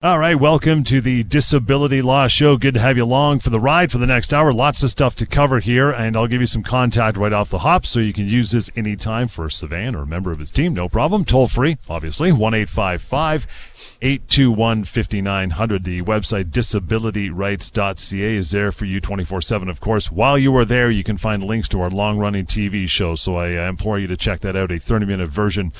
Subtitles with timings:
[0.00, 2.56] All right, welcome to the Disability Law Show.
[2.56, 4.52] Good to have you along for the ride for the next hour.
[4.52, 7.58] Lots of stuff to cover here, and I'll give you some contact right off the
[7.58, 10.72] hop so you can use this anytime for Sivan or a member of his team.
[10.72, 11.24] No problem.
[11.24, 15.82] Toll free, obviously, 1 821 5900.
[15.82, 20.12] The website disabilityrights.ca is there for you 24 7, of course.
[20.12, 23.34] While you are there, you can find links to our long running TV show, so
[23.34, 24.70] I implore you to check that out.
[24.70, 25.72] A 30 minute version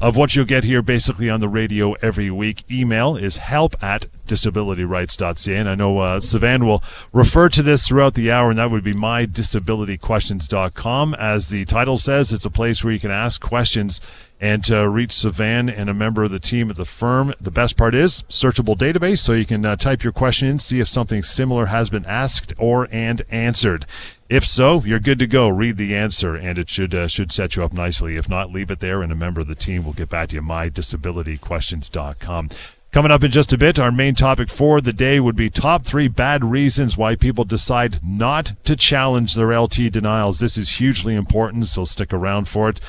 [0.00, 2.64] of what you'll get here basically on the radio every week.
[2.70, 5.56] Email is help at disabilityrights.ca.
[5.56, 8.84] And I know uh, Sivan will refer to this throughout the hour, and that would
[8.84, 11.14] be mydisabilityquestions.com.
[11.14, 14.00] As the title says, it's a place where you can ask questions
[14.40, 17.34] and to reach Sivan and a member of the team at the firm.
[17.40, 20.80] The best part is searchable database, so you can uh, type your question in, see
[20.80, 23.84] if something similar has been asked or and answered.
[24.30, 25.48] If so, you're good to go.
[25.48, 28.16] Read the answer, and it should uh, should set you up nicely.
[28.16, 30.36] If not, leave it there, and a member of the team will get back to
[30.36, 30.42] you.
[30.42, 32.50] Mydisabilityquestions.com.
[32.92, 35.84] Coming up in just a bit, our main topic for the day would be top
[35.84, 40.38] three bad reasons why people decide not to challenge their LTD denials.
[40.38, 42.80] This is hugely important, so stick around for it.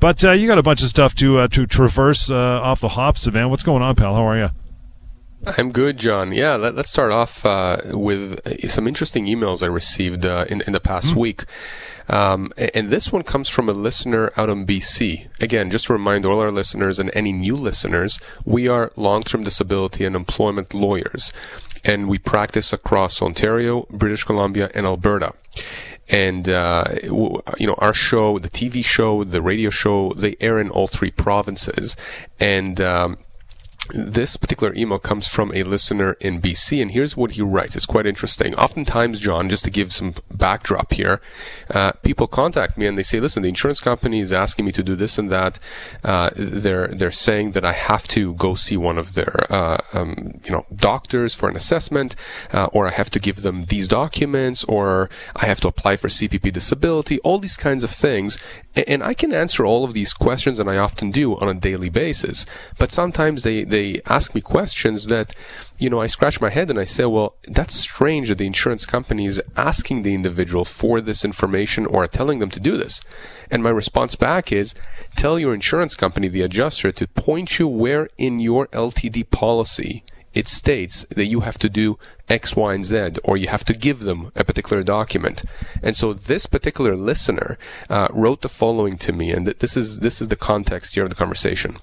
[0.00, 2.90] But uh, you got a bunch of stuff to uh, to traverse uh, off the
[2.90, 3.48] hop, Sivan.
[3.48, 4.14] What's going on, pal?
[4.14, 4.50] How are you?
[5.46, 6.32] I'm good, John.
[6.32, 10.72] Yeah, let, us start off uh, with some interesting emails I received uh, in, in
[10.74, 11.20] the past mm-hmm.
[11.20, 11.44] week.
[12.08, 15.28] Um, and this one comes from a listener out in BC.
[15.40, 20.04] Again, just to remind all our listeners and any new listeners, we are long-term disability
[20.04, 21.32] and employment lawyers,
[21.84, 25.34] and we practice across Ontario, British Columbia, and Alberta
[26.10, 30.68] and uh, you know our show, the TV show, the radio show, they air in
[30.68, 31.96] all three provinces,
[32.40, 33.16] and um,
[33.94, 37.76] this particular email comes from a listener in BC, and here's what he writes.
[37.76, 38.54] It's quite interesting.
[38.54, 41.20] Oftentimes, John, just to give some backdrop here,
[41.74, 44.82] uh, people contact me and they say, "Listen, the insurance company is asking me to
[44.82, 45.58] do this and that.
[46.04, 50.40] Uh, they're they're saying that I have to go see one of their uh, um,
[50.44, 52.16] you know doctors for an assessment,
[52.52, 56.08] uh, or I have to give them these documents, or I have to apply for
[56.08, 57.18] CPP disability.
[57.20, 58.38] All these kinds of things."
[58.76, 61.88] And I can answer all of these questions, and I often do on a daily
[61.88, 62.46] basis.
[62.78, 65.34] But sometimes they, they ask me questions that,
[65.78, 68.86] you know, I scratch my head and I say, well, that's strange that the insurance
[68.86, 73.00] company is asking the individual for this information or telling them to do this.
[73.50, 74.76] And my response back is,
[75.16, 80.04] tell your insurance company, the adjuster, to point you where in your LTD policy
[80.34, 81.98] it states that you have to do
[82.28, 85.42] X, Y, and Z, or you have to give them a particular document.
[85.82, 87.58] And so this particular listener
[87.88, 91.10] uh, wrote the following to me, and this is this is the context here of
[91.10, 91.78] the conversation.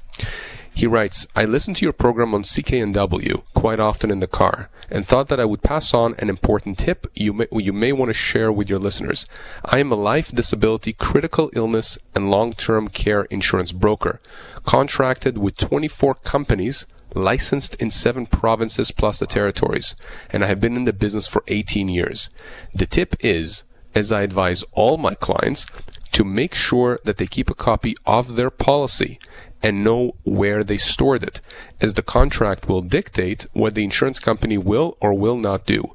[0.77, 5.07] He writes, I listen to your program on CKNW quite often in the car and
[5.07, 8.13] thought that I would pass on an important tip you may, you may want to
[8.13, 9.25] share with your listeners.
[9.65, 14.19] I am a life disability, critical illness, and long-term care insurance broker,
[14.65, 19.95] contracted with 24 companies licensed in seven provinces plus the territories,
[20.29, 22.29] and I have been in the business for 18 years.
[22.73, 23.63] The tip is,
[23.95, 25.65] as I advise all my clients,
[26.11, 29.19] to make sure that they keep a copy of their policy
[29.61, 31.41] and know where they stored it,
[31.81, 35.93] as the contract will dictate what the insurance company will or will not do.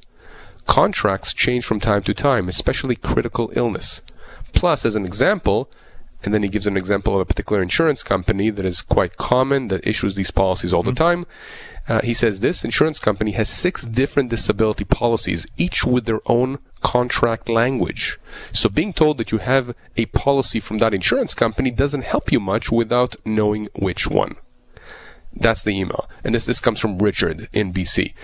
[0.66, 4.00] Contracts change from time to time, especially critical illness.
[4.52, 5.68] Plus, as an example,
[6.22, 9.68] and then he gives an example of a particular insurance company that is quite common
[9.68, 10.90] that issues these policies all mm-hmm.
[10.90, 11.26] the time.
[11.88, 16.58] Uh, he says this insurance company has six different disability policies, each with their own
[16.80, 18.18] contract language.
[18.52, 22.38] So being told that you have a policy from that insurance company doesn't help you
[22.38, 24.36] much without knowing which one.
[25.34, 26.08] That's the email.
[26.22, 28.14] And this, this comes from Richard in BC.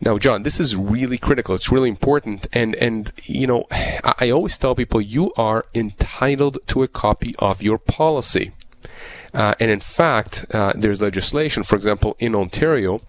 [0.00, 1.54] Now, John, this is really critical.
[1.54, 2.46] It's really important.
[2.52, 3.66] And, and, you know,
[4.18, 8.52] I always tell people you are entitled to a copy of your policy.
[9.34, 13.00] Uh, and in fact, uh, there's legislation, for example, in Ontario,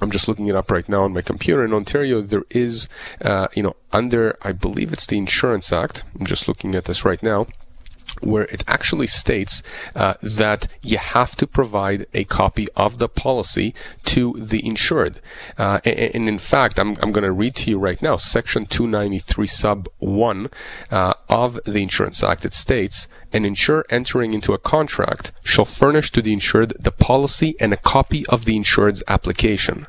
[0.00, 1.64] I'm just looking it up right now on my computer.
[1.64, 2.88] In Ontario, there is,
[3.22, 6.04] uh, you know, under, I believe it's the Insurance Act.
[6.18, 7.46] I'm just looking at this right now
[8.20, 9.62] where it actually states
[9.94, 13.74] uh, that you have to provide a copy of the policy
[14.04, 15.20] to the insured.
[15.56, 18.66] Uh, and, and, in fact, I'm, I'm going to read to you right now, Section
[18.66, 20.50] 293 sub 1
[20.90, 22.44] uh, of the Insurance Act.
[22.44, 27.54] It states, an insurer entering into a contract shall furnish to the insured the policy
[27.60, 29.86] and a copy of the insured's application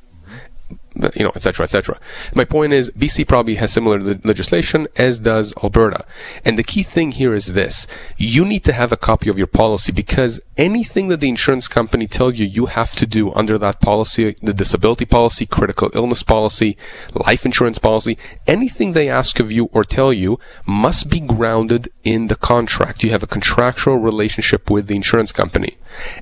[1.15, 1.99] you know, etc., etc.
[2.33, 6.05] My point is, BC probably has similar le- legislation, as does Alberta.
[6.45, 7.87] And the key thing here is this:
[8.17, 12.07] you need to have a copy of your policy because anything that the insurance company
[12.07, 16.77] tells you you have to do under that policy, the disability policy, critical illness policy,
[17.13, 18.17] life insurance policy,
[18.47, 23.03] anything they ask of you or tell you must be grounded in the contract.
[23.03, 25.77] You have a contractual relationship with the insurance company.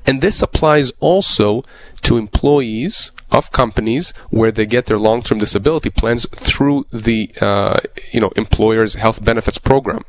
[0.05, 1.63] And this applies also
[2.01, 7.77] to employees of companies where they get their long-term disability plans through the uh,
[8.11, 10.03] you know employer's health benefits program.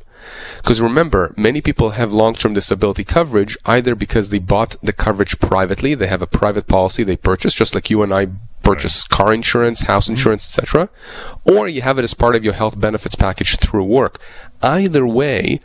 [0.57, 5.95] Because remember, many people have long-term disability coverage either because they bought the coverage privately,
[5.95, 8.29] they have a private policy they purchase, just like you and I
[8.63, 10.13] purchase car insurance, house mm-hmm.
[10.13, 10.91] insurance, etc.,
[11.45, 14.21] or you have it as part of your health benefits package through work.
[14.63, 15.61] Either way,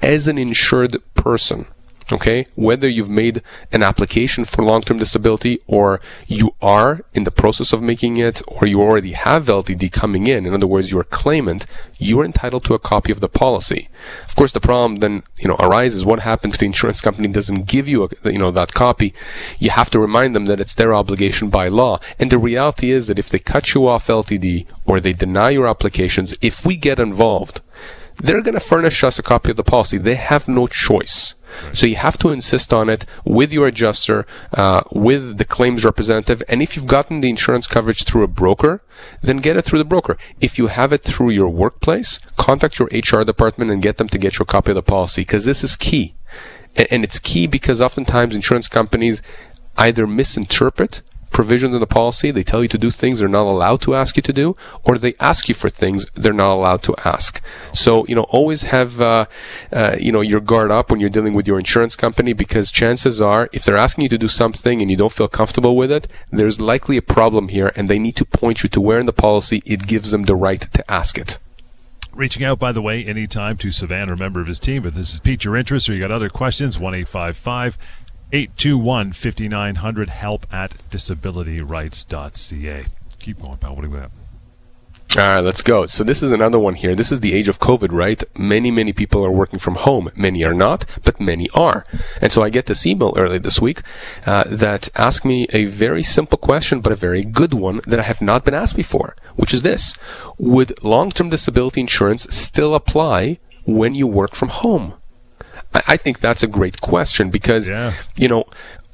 [0.00, 1.66] as an insured person,
[2.12, 2.46] Okay.
[2.54, 3.42] Whether you've made
[3.72, 8.66] an application for long-term disability or you are in the process of making it or
[8.66, 10.46] you already have LTD coming in.
[10.46, 11.66] In other words, you're a claimant,
[11.98, 13.88] you're entitled to a copy of the policy.
[14.28, 16.04] Of course, the problem then, you know, arises.
[16.04, 19.12] What happens if the insurance company doesn't give you, a, you know, that copy?
[19.58, 21.98] You have to remind them that it's their obligation by law.
[22.20, 25.66] And the reality is that if they cut you off LTD or they deny your
[25.66, 27.62] applications, if we get involved,
[28.16, 29.98] they're going to furnish us a copy of the policy.
[29.98, 31.34] They have no choice.
[31.72, 36.42] So you have to insist on it with your adjuster, uh, with the claims representative.
[36.48, 38.82] And if you've gotten the insurance coverage through a broker,
[39.22, 40.16] then get it through the broker.
[40.40, 44.18] If you have it through your workplace, contact your HR department and get them to
[44.18, 46.14] get you a copy of the policy because this is key.
[46.90, 49.22] And it's key because oftentimes insurance companies
[49.78, 51.02] either misinterpret
[51.36, 52.30] provisions in the policy.
[52.30, 54.96] They tell you to do things they're not allowed to ask you to do, or
[54.96, 57.42] they ask you for things they're not allowed to ask.
[57.74, 59.26] So, you know, always have, uh,
[59.70, 63.20] uh, you know, your guard up when you're dealing with your insurance company because chances
[63.20, 66.08] are, if they're asking you to do something and you don't feel comfortable with it,
[66.30, 69.12] there's likely a problem here and they need to point you to where in the
[69.12, 71.38] policy it gives them the right to ask it
[72.14, 74.86] reaching out, by the way, anytime to Sivan or a member of his team.
[74.86, 77.76] If this has piqued your interest or you got other questions, 1 855
[78.32, 82.86] 821 5900 help at disabilityrights.ca.
[83.20, 83.74] Keep going, pal.
[83.76, 84.10] What do we have?
[85.16, 85.86] All right, let's go.
[85.86, 86.94] So this is another one here.
[86.94, 88.22] This is the age of COVID, right?
[88.36, 90.10] Many, many people are working from home.
[90.14, 91.86] Many are not, but many are.
[92.20, 93.80] And so I get this email early this week
[94.26, 98.02] uh, that asked me a very simple question, but a very good one that I
[98.02, 99.94] have not been asked before, which is this:
[100.36, 104.94] Would long-term disability insurance still apply when you work from home?
[105.86, 107.94] I think that's a great question because, yeah.
[108.16, 108.44] you know,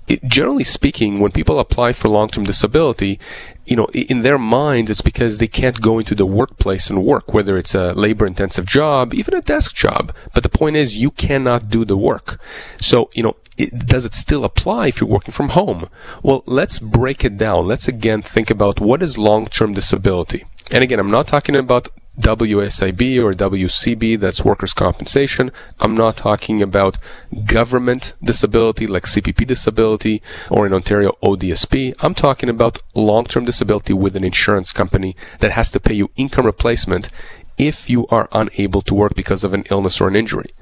[0.09, 3.21] it, generally speaking, when people apply for long-term disability,
[3.65, 7.33] you know, in their mind, it's because they can't go into the workplace and work,
[7.33, 10.13] whether it's a labor-intensive job, even a desk job.
[10.35, 12.41] But the point is, you cannot do the work.
[12.81, 15.89] So, you know, it, does it still apply if you're working from home?
[16.23, 17.69] Well, let's break it down.
[17.69, 20.45] Let's again think about what is long-term disability.
[20.73, 21.89] And again, I'm not talking about
[22.21, 25.51] WSIB or WCB, that's workers' compensation.
[25.81, 26.99] I'm not talking about
[27.47, 30.21] government disability like CPP disability
[30.51, 31.95] or in Ontario ODSP.
[32.01, 36.45] I'm talking about long-term disability with an insurance company that has to pay you income
[36.45, 37.09] replacement
[37.57, 40.53] if you are unable to work because of an illness or an injury.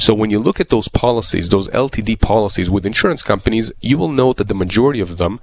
[0.00, 4.08] So when you look at those policies, those LTD policies with insurance companies, you will
[4.08, 5.40] note that the majority of them,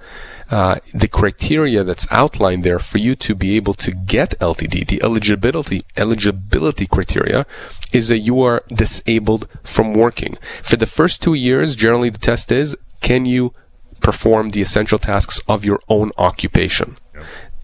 [0.50, 5.00] uh, the criteria that's outlined there for you to be able to get LTD, the
[5.00, 7.46] eligibility eligibility criteria,
[7.92, 10.36] is that you are disabled from working.
[10.64, 13.54] For the first two years, generally the test is can you
[14.00, 16.96] perform the essential tasks of your own occupation.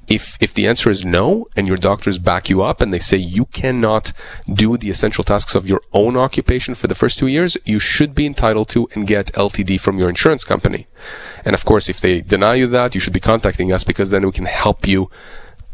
[0.06, 3.16] If if the answer is no and your doctors back you up and they say
[3.16, 4.12] you cannot
[4.52, 8.14] do the essential tasks of your own occupation for the first two years, you should
[8.14, 10.86] be entitled to and get LTD from your insurance company.
[11.44, 14.26] And of course, if they deny you that, you should be contacting us because then
[14.26, 15.10] we can help you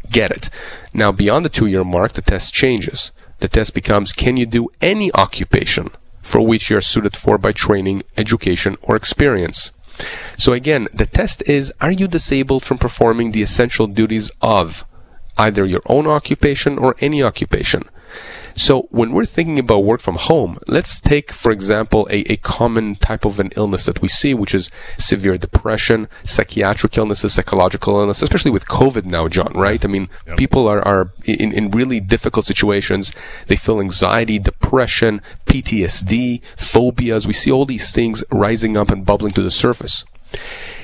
[0.09, 0.49] get it.
[0.93, 3.11] Now, beyond the two year mark, the test changes.
[3.39, 5.89] The test becomes can you do any occupation
[6.21, 9.71] for which you are suited for by training, education, or experience?
[10.37, 14.85] So again, the test is are you disabled from performing the essential duties of
[15.37, 17.83] either your own occupation or any occupation?
[18.55, 22.95] So when we're thinking about work from home, let's take, for example, a, a common
[22.95, 28.21] type of an illness that we see, which is severe depression, psychiatric illnesses, psychological illness,
[28.21, 29.83] especially with COVID now, John, right?
[29.83, 30.37] I mean, yep.
[30.37, 33.11] people are, are in, in really difficult situations.
[33.47, 37.27] They feel anxiety, depression, PTSD, phobias.
[37.27, 40.05] We see all these things rising up and bubbling to the surface.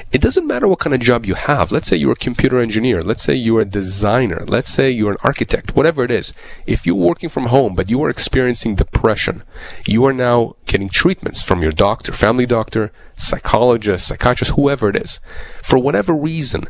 [0.09, 1.71] It doesn't matter what kind of job you have.
[1.71, 3.01] Let's say you're a computer engineer.
[3.01, 4.45] Let's say you're a designer.
[4.47, 6.33] Let's say you're an architect, whatever it is.
[6.65, 9.43] If you're working from home, but you are experiencing depression,
[9.85, 15.19] you are now getting treatments from your doctor, family doctor, psychologist, psychiatrist, whoever it is.
[15.61, 16.69] For whatever reason,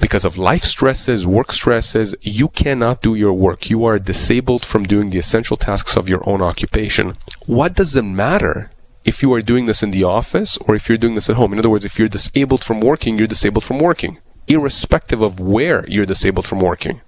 [0.00, 3.68] because of life stresses, work stresses, you cannot do your work.
[3.68, 7.16] You are disabled from doing the essential tasks of your own occupation.
[7.46, 8.70] What does it matter
[9.04, 11.52] if you are doing this in the office or if you're doing this at home?
[11.52, 15.84] In other words, if you're disabled from working, you're disabled from working, irrespective of where
[15.88, 17.00] you're disabled from working.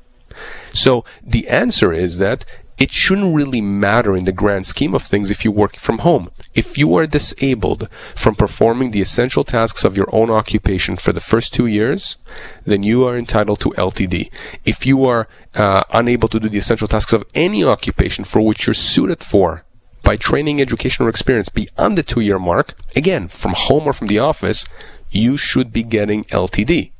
[0.72, 2.44] So the answer is that
[2.78, 6.30] it shouldn't really matter in the grand scheme of things if you work from home.
[6.54, 11.20] If you are disabled from performing the essential tasks of your own occupation for the
[11.20, 12.16] first two years,
[12.64, 14.32] then you are entitled to LTD.
[14.64, 18.66] If you are uh, unable to do the essential tasks of any occupation for which
[18.66, 19.64] you're suited for
[20.02, 24.08] by training, education, or experience beyond the two year mark, again, from home or from
[24.08, 24.66] the office,
[25.10, 26.92] you should be getting LTD.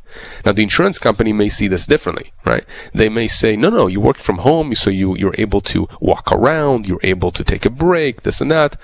[0.45, 2.65] Now, the insurance company may see this differently, right?
[2.95, 6.31] They may say, no, no, you work from home, so you, you're able to walk
[6.31, 8.77] around, you're able to take a break, this and that.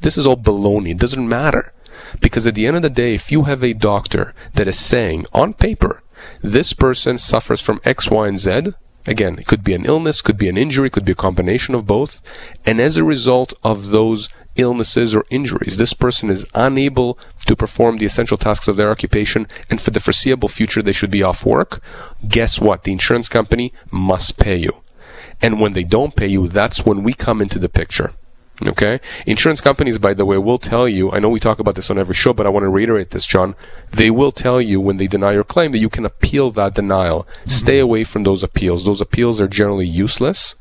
[0.00, 0.92] This is all baloney.
[0.92, 1.72] It doesn't matter.
[2.20, 5.26] Because at the end of the day, if you have a doctor that is saying
[5.32, 6.02] on paper,
[6.42, 8.74] this person suffers from X, Y, and Z,
[9.08, 11.86] again, it could be an illness, could be an injury, could be a combination of
[11.86, 12.20] both,
[12.64, 15.76] and as a result of those illnesses or injuries.
[15.76, 20.00] This person is unable to perform the essential tasks of their occupation, and for the
[20.00, 21.82] foreseeable future, they should be off work.
[22.26, 22.82] Guess what?
[22.82, 24.82] The insurance company must pay you.
[25.40, 28.12] And when they don't pay you, that's when we come into the picture.
[28.66, 29.00] Okay?
[29.26, 31.98] Insurance companies, by the way, will tell you, I know we talk about this on
[31.98, 33.54] every show, but I want to reiterate this, John.
[33.92, 37.22] They will tell you when they deny your claim that you can appeal that denial.
[37.22, 37.50] Mm-hmm.
[37.50, 38.84] Stay away from those appeals.
[38.84, 40.56] Those appeals are generally useless.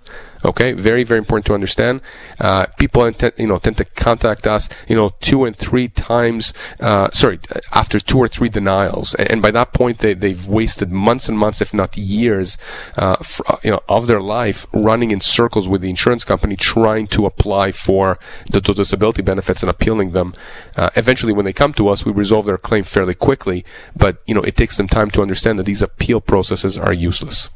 [0.46, 2.02] Okay, very very important to understand.
[2.40, 6.54] Uh, people you know tend to contact us, you know, two and three times.
[6.80, 7.40] Uh, sorry,
[7.72, 11.62] after two or three denials, and by that point they they've wasted months and months,
[11.62, 12.58] if not years,
[12.98, 16.56] uh, for, uh, you know, of their life running in circles with the insurance company
[16.56, 20.36] trying to apply for the, disability benefits and appealing them.
[20.76, 23.66] Uh, eventually, when they come to us, we resolve their claim fairly quickly,
[23.96, 27.50] but you know it takes some time to understand that these appeal processes are useless.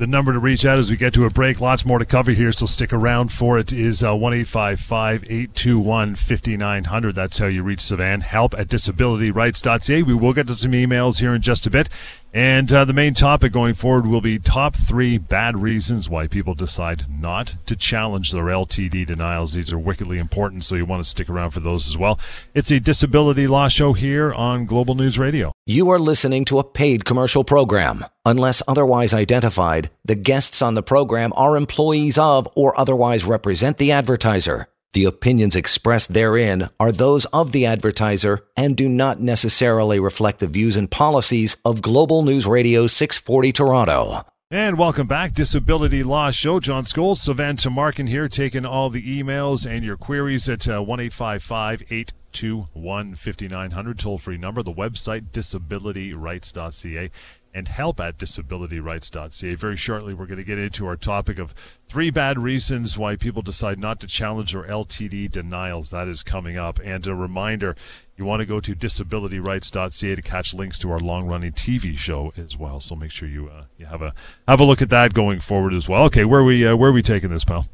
[0.00, 1.60] The number to reach out as we get to a break.
[1.60, 3.70] Lots more to cover here, so stick around for it.
[3.70, 7.16] Is uh, one eight five five eight two one fifty nine hundred.
[7.16, 8.22] That's how you reach Sivan.
[8.22, 10.02] Help at disabilityrights.ca.
[10.02, 11.90] We will get to some emails here in just a bit.
[12.32, 16.54] And uh, the main topic going forward will be top three bad reasons why people
[16.54, 19.54] decide not to challenge their LTD denials.
[19.54, 22.20] These are wickedly important, so you want to stick around for those as well.
[22.54, 25.52] It's a disability law show here on Global News Radio.
[25.66, 28.04] You are listening to a paid commercial program.
[28.24, 33.90] Unless otherwise identified, the guests on the program are employees of or otherwise represent the
[33.90, 34.68] advertiser.
[34.92, 40.48] The opinions expressed therein are those of the advertiser and do not necessarily reflect the
[40.48, 44.22] views and policies of Global News Radio 640 Toronto.
[44.50, 46.58] And welcome back, Disability Law Show.
[46.58, 50.98] John Scholes, Sivan Tamarkin here, taking all the emails and your queries at uh, 1
[50.98, 57.12] 821 5900, toll free number, the website disabilityrights.ca
[57.52, 59.54] and help at disabilityrights.ca.
[59.54, 61.54] Very shortly, we're going to get into our topic of
[61.88, 65.90] three bad reasons why people decide not to challenge their LTD denials.
[65.90, 66.78] That is coming up.
[66.84, 67.74] And a reminder
[68.16, 72.32] you want to go to disabilityrights.ca to catch links to our long running TV show
[72.36, 72.80] as well.
[72.80, 74.14] So make sure you, uh, you have, a,
[74.46, 76.04] have a look at that going forward as well.
[76.04, 77.66] Okay, where we, uh, where are we taking this, pal?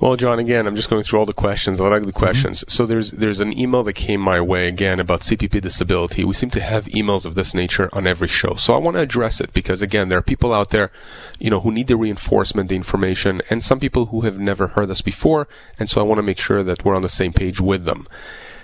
[0.00, 2.60] Well, John, again, I'm just going through all the questions, a lot of the questions.
[2.60, 2.70] Mm-hmm.
[2.70, 6.24] So there's there's an email that came my way again about CPP disability.
[6.24, 9.02] We seem to have emails of this nature on every show, so I want to
[9.02, 10.90] address it because again, there are people out there,
[11.38, 14.88] you know, who need the reinforcement, the information, and some people who have never heard
[14.88, 15.48] this before,
[15.78, 18.06] and so I want to make sure that we're on the same page with them.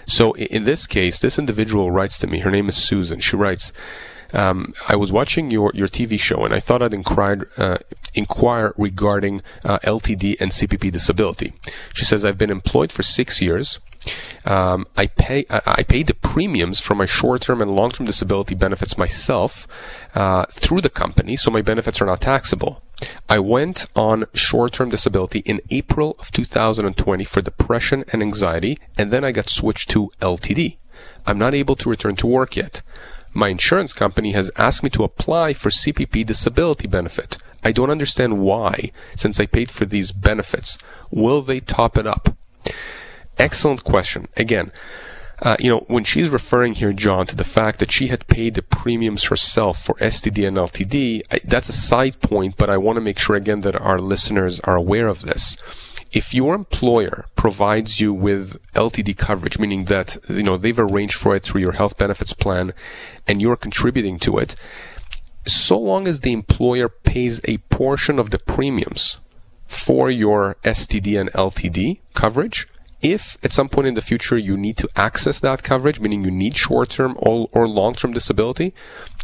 [0.06, 2.40] So in this case, this individual writes to me.
[2.40, 3.20] Her name is Susan.
[3.20, 3.72] She writes.
[4.34, 7.78] Um, I was watching your, your TV show and I thought I'd inquire, uh,
[8.14, 11.52] inquire regarding uh, LTD and CPP disability.
[11.94, 13.78] She says, I've been employed for six years.
[14.44, 18.98] Um, I pay I, I pay the premiums for my short-term and long-term disability benefits
[18.98, 19.66] myself
[20.14, 22.82] uh, through the company, so my benefits are not taxable.
[23.28, 29.24] I went on short-term disability in April of 2020 for depression and anxiety, and then
[29.24, 30.76] I got switched to LTD.
[31.26, 32.82] I'm not able to return to work yet.
[33.34, 37.36] My insurance company has asked me to apply for CPP disability benefit.
[37.64, 40.78] I don't understand why, since I paid for these benefits.
[41.10, 42.36] Will they top it up?
[43.36, 44.28] Excellent question.
[44.36, 44.70] Again,
[45.42, 48.54] uh, you know, when she's referring here, John, to the fact that she had paid
[48.54, 52.96] the premiums herself for STD and LTD, I, that's a side point, but I want
[52.96, 55.56] to make sure again that our listeners are aware of this
[56.14, 61.34] if your employer provides you with LTD coverage, meaning that you know they've arranged for
[61.34, 62.72] it through your health benefits plan,
[63.26, 64.54] and you're contributing to it,
[65.44, 69.18] so long as the employer pays a portion of the premiums
[69.66, 72.68] for your STD and LTD coverage,
[73.02, 76.30] if at some point in the future you need to access that coverage, meaning you
[76.30, 78.72] need short-term or, or long-term disability,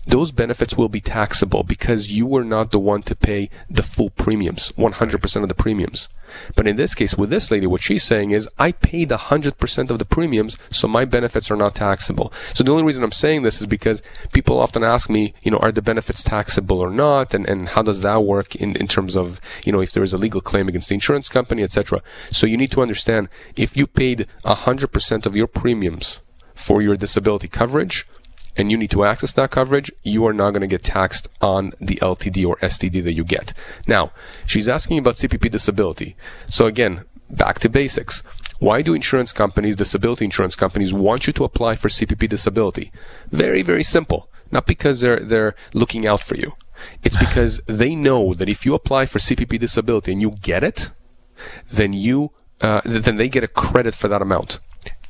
[0.07, 4.11] those benefits will be taxable because you were not the one to pay the full
[4.11, 6.09] premiums, 100% of the premiums.
[6.55, 9.99] But in this case, with this lady, what she's saying is, I paid 100% of
[9.99, 12.33] the premiums, so my benefits are not taxable.
[12.55, 14.03] So the only reason I'm saying this is because
[14.33, 17.35] people often ask me, you know, are the benefits taxable or not?
[17.35, 20.13] And, and how does that work in, in terms of, you know, if there is
[20.13, 22.01] a legal claim against the insurance company, etc.
[22.31, 26.21] So you need to understand, if you paid 100% of your premiums
[26.55, 28.07] for your disability coverage,
[28.57, 31.73] and you need to access that coverage, you are not going to get taxed on
[31.81, 33.53] the LTD or STD that you get.
[33.87, 34.13] Now,
[34.47, 36.17] she's asking about CPP disability.
[36.49, 38.23] So again, back to basics.
[38.59, 42.93] Why do insurance companies, disability insurance companies, want you to apply for CPP disability?
[43.31, 44.29] Very, very simple.
[44.51, 46.55] Not because they're, they're looking out for you.
[47.03, 50.91] It's because they know that if you apply for CPP disability and you get it,
[51.71, 54.59] then you, uh, then they get a credit for that amount.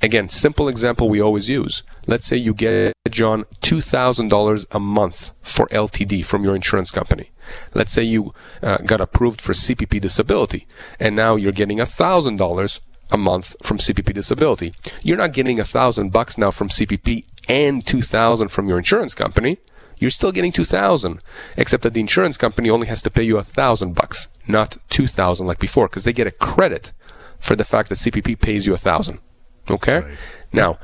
[0.03, 1.83] Again, simple example we always use.
[2.07, 7.33] Let's say you get, John, $2,000 a month for LTD from your insurance company.
[7.75, 10.67] Let's say you uh, got approved for CPP disability,
[10.99, 12.81] and now you're getting $1,000
[13.11, 14.73] a month from CPP disability.
[15.03, 19.59] You're not getting a thousand bucks now from CPP and 2000 from your insurance company.
[19.99, 21.21] You're still getting 2000,
[21.59, 25.47] except that the insurance company only has to pay you a thousand bucks, not 2000
[25.47, 26.93] like before, because they get a credit
[27.39, 29.19] for the fact that CPP pays you a thousand.
[29.71, 30.01] Okay?
[30.01, 30.19] Right.
[30.53, 30.79] Now,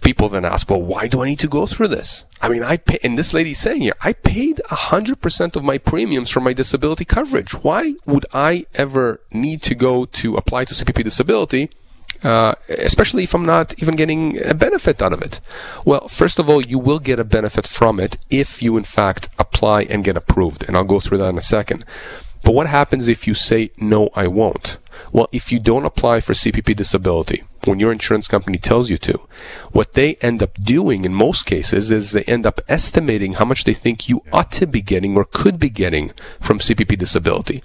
[0.00, 2.24] people then ask, well, why do I need to go through this?
[2.40, 6.30] I mean, I pay, and this lady's saying here, I paid 100% of my premiums
[6.30, 7.52] for my disability coverage.
[7.54, 11.70] Why would I ever need to go to apply to CPP disability?
[12.22, 15.40] Uh, especially if I'm not even getting a benefit out of it.
[15.84, 19.28] Well, first of all, you will get a benefit from it if you in fact
[19.40, 20.64] apply and get approved.
[20.68, 21.84] And I'll go through that in a second.
[22.42, 24.78] But what happens if you say, no, I won't?
[25.12, 29.20] Well, if you don't apply for CPP disability when your insurance company tells you to,
[29.70, 33.62] what they end up doing in most cases is they end up estimating how much
[33.64, 37.62] they think you ought to be getting or could be getting from CPP disability.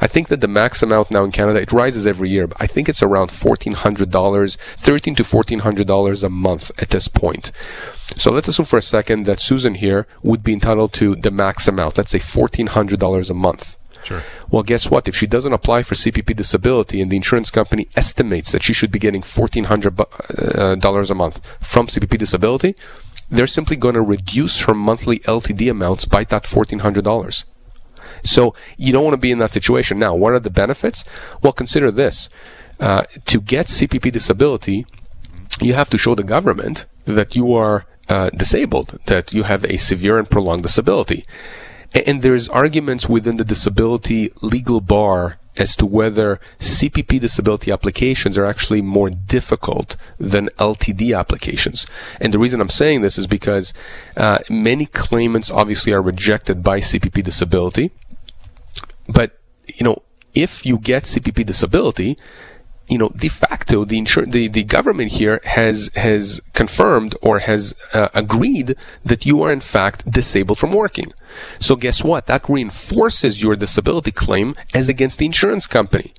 [0.00, 2.66] I think that the max amount now in Canada, it rises every year, but I
[2.66, 7.50] think it's around $1,400, 13 to $1,400 a month at this point.
[8.16, 11.66] So let's assume for a second that Susan here would be entitled to the max
[11.66, 13.76] amount, let's say $1,400 a month.
[14.04, 14.22] Sure.
[14.50, 15.08] Well, guess what?
[15.08, 18.90] If she doesn't apply for CPP disability and the insurance company estimates that she should
[18.90, 22.74] be getting $1,400 uh, a month from CPP disability,
[23.30, 27.44] they're simply going to reduce her monthly LTD amounts by that $1,400.
[28.24, 29.98] So you don't want to be in that situation.
[29.98, 31.04] Now, what are the benefits?
[31.42, 32.28] Well, consider this.
[32.78, 34.86] Uh, to get CPP disability,
[35.60, 39.76] you have to show the government that you are uh, disabled, that you have a
[39.76, 41.24] severe and prolonged disability.
[41.94, 48.46] And there's arguments within the disability legal bar as to whether CPP disability applications are
[48.46, 51.86] actually more difficult than LTD applications.
[52.20, 53.74] And the reason I'm saying this is because
[54.16, 57.90] uh, many claimants obviously are rejected by CPP disability.
[59.06, 60.02] But, you know,
[60.32, 62.16] if you get CPP disability,
[62.92, 67.74] you know, de facto, the insur- the, the government here has has confirmed or has
[67.94, 71.10] uh, agreed that you are in fact disabled from working.
[71.58, 72.26] So guess what?
[72.26, 76.12] That reinforces your disability claim as against the insurance company.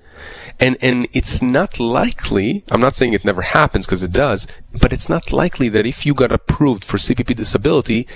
[0.60, 2.64] And and it's not likely.
[2.72, 4.48] I'm not saying it never happens because it does,
[4.84, 8.08] but it's not likely that if you got approved for CPP disability,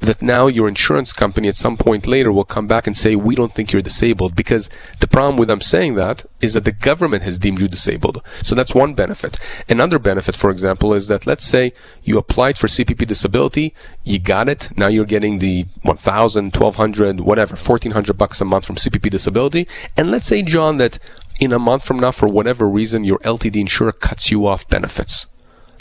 [0.00, 3.34] that now your insurance company at some point later will come back and say, we
[3.34, 4.34] don't think you're disabled.
[4.34, 4.68] Because
[5.00, 8.22] the problem with them saying that is that the government has deemed you disabled.
[8.42, 9.38] So that's one benefit.
[9.68, 14.48] Another benefit, for example, is that let's say you applied for CPP disability, you got
[14.48, 19.66] it, now you're getting the 1000, 1200, whatever, 1400 bucks a month from CPP disability.
[19.96, 20.98] And let's say, John, that
[21.40, 25.26] in a month from now, for whatever reason, your LTD insurer cuts you off benefits.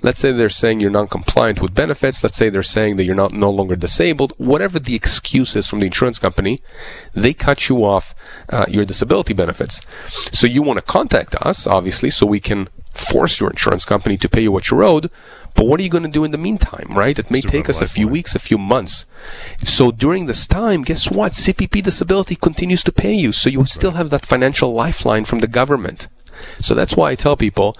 [0.05, 2.21] Let's say they're saying you're non-compliant with benefits.
[2.21, 4.33] Let's say they're saying that you're not no longer disabled.
[4.37, 6.59] Whatever the excuse is from the insurance company,
[7.15, 8.13] they cut you off
[8.49, 9.81] uh, your disability benefits.
[10.31, 14.29] So you want to contact us, obviously, so we can force your insurance company to
[14.29, 15.09] pay you what you're owed.
[15.55, 17.17] But what are you going to do in the meantime, right?
[17.17, 19.05] It may take us a few weeks, a few months.
[19.63, 21.31] So during this time, guess what?
[21.31, 23.31] CPP disability continues to pay you.
[23.31, 26.09] So you still have that financial lifeline from the government.
[26.59, 27.75] So that's why I tell people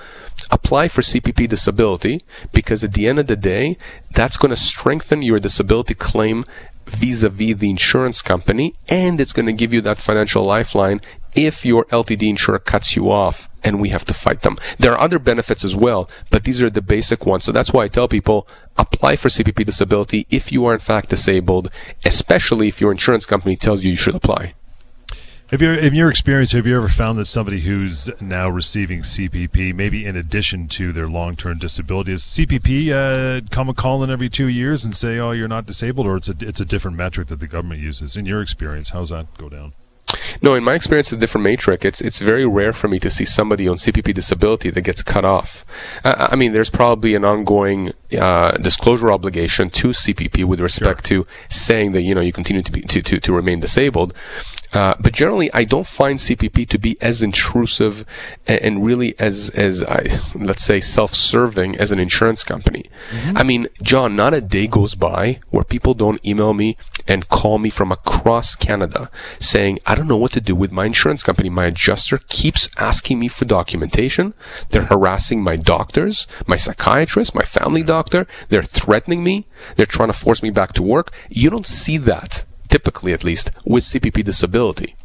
[0.55, 3.77] apply for CPP disability because at the end of the day,
[4.11, 6.45] that's going to strengthen your disability claim
[6.85, 11.01] vis-a-vis the insurance company and it's going to give you that financial lifeline
[11.35, 14.57] if your LTD insurer cuts you off and we have to fight them.
[14.79, 17.43] There are other benefits as well, but these are the basic ones.
[17.43, 21.09] So that's why I tell people apply for CPP disability if you are in fact
[21.09, 21.69] disabled,
[22.05, 24.53] especially if your insurance company tells you you should apply.
[25.51, 29.75] Have you, in your experience, have you ever found that somebody who's now receiving CPP,
[29.75, 34.27] maybe in addition to their long-term disability, is CPP uh, come a call in every
[34.27, 37.27] two years and say, "Oh, you're not disabled," or it's a it's a different metric
[37.27, 38.17] that the government uses?
[38.17, 39.73] In your experience, how's that go down?
[40.41, 41.85] No, in my experience, it's a different metric.
[41.85, 45.25] It's it's very rare for me to see somebody on CPP disability that gets cut
[45.25, 45.63] off.
[46.03, 51.23] Uh, I mean, there's probably an ongoing uh, disclosure obligation to CPP with respect sure.
[51.23, 54.13] to saying that you know you continue to be to, to, to remain disabled.
[54.75, 58.05] Uh, but generally, I don't find CPP to be as intrusive
[58.45, 62.89] and, and really as as I let's say self-serving as an insurance company.
[63.11, 63.37] Mm-hmm.
[63.37, 66.75] I mean, John, not a day goes by where people don't email me
[67.07, 69.09] and call me from across Canada
[69.39, 71.49] saying, I don't know what to do with my insurance company.
[71.49, 74.33] My adjuster keeps asking me for documentation.
[74.71, 78.27] They're harassing my doctors, my psychiatrist, my family doctor.
[78.49, 79.47] They're threatening me.
[79.77, 81.13] They're trying to force me back to work.
[81.29, 82.43] You don't see that,
[82.75, 84.95] typically at least, with CPP disability.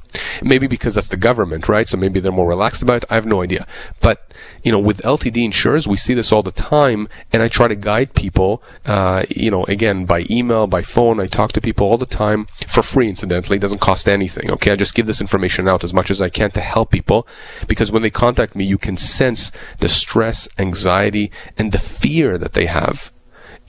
[0.43, 1.89] Maybe because that's the government, right?
[1.89, 3.11] So maybe they're more relaxed about it.
[3.11, 3.65] I have no idea.
[4.01, 4.17] But,
[4.65, 7.09] you know, with LTD insurers, we see this all the time.
[7.33, 11.21] And I try to guide people, uh, you know, again, by email, by phone.
[11.21, 13.59] I talk to people all the time for free, incidentally.
[13.59, 14.51] It doesn't cost anything.
[14.51, 14.73] Okay.
[14.73, 17.25] I just give this information out as much as I can to help people
[17.69, 22.55] because when they contact me, you can sense the stress, anxiety, and the fear that
[22.55, 23.13] they have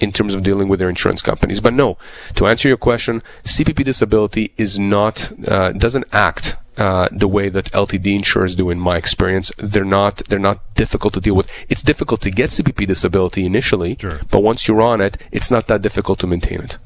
[0.02, 1.62] in terms of dealing with their insurance companies.
[1.62, 1.98] But no,
[2.36, 7.66] to answer your question, CPP disability is not uh, doesn't act uh, the way that
[7.72, 8.70] LTD insurers do.
[8.70, 11.50] In my experience, they're not they're not difficult to deal with.
[11.70, 14.20] It's difficult to get CPP disability initially, sure.
[14.30, 16.78] but once you're on it, it's not that difficult to maintain it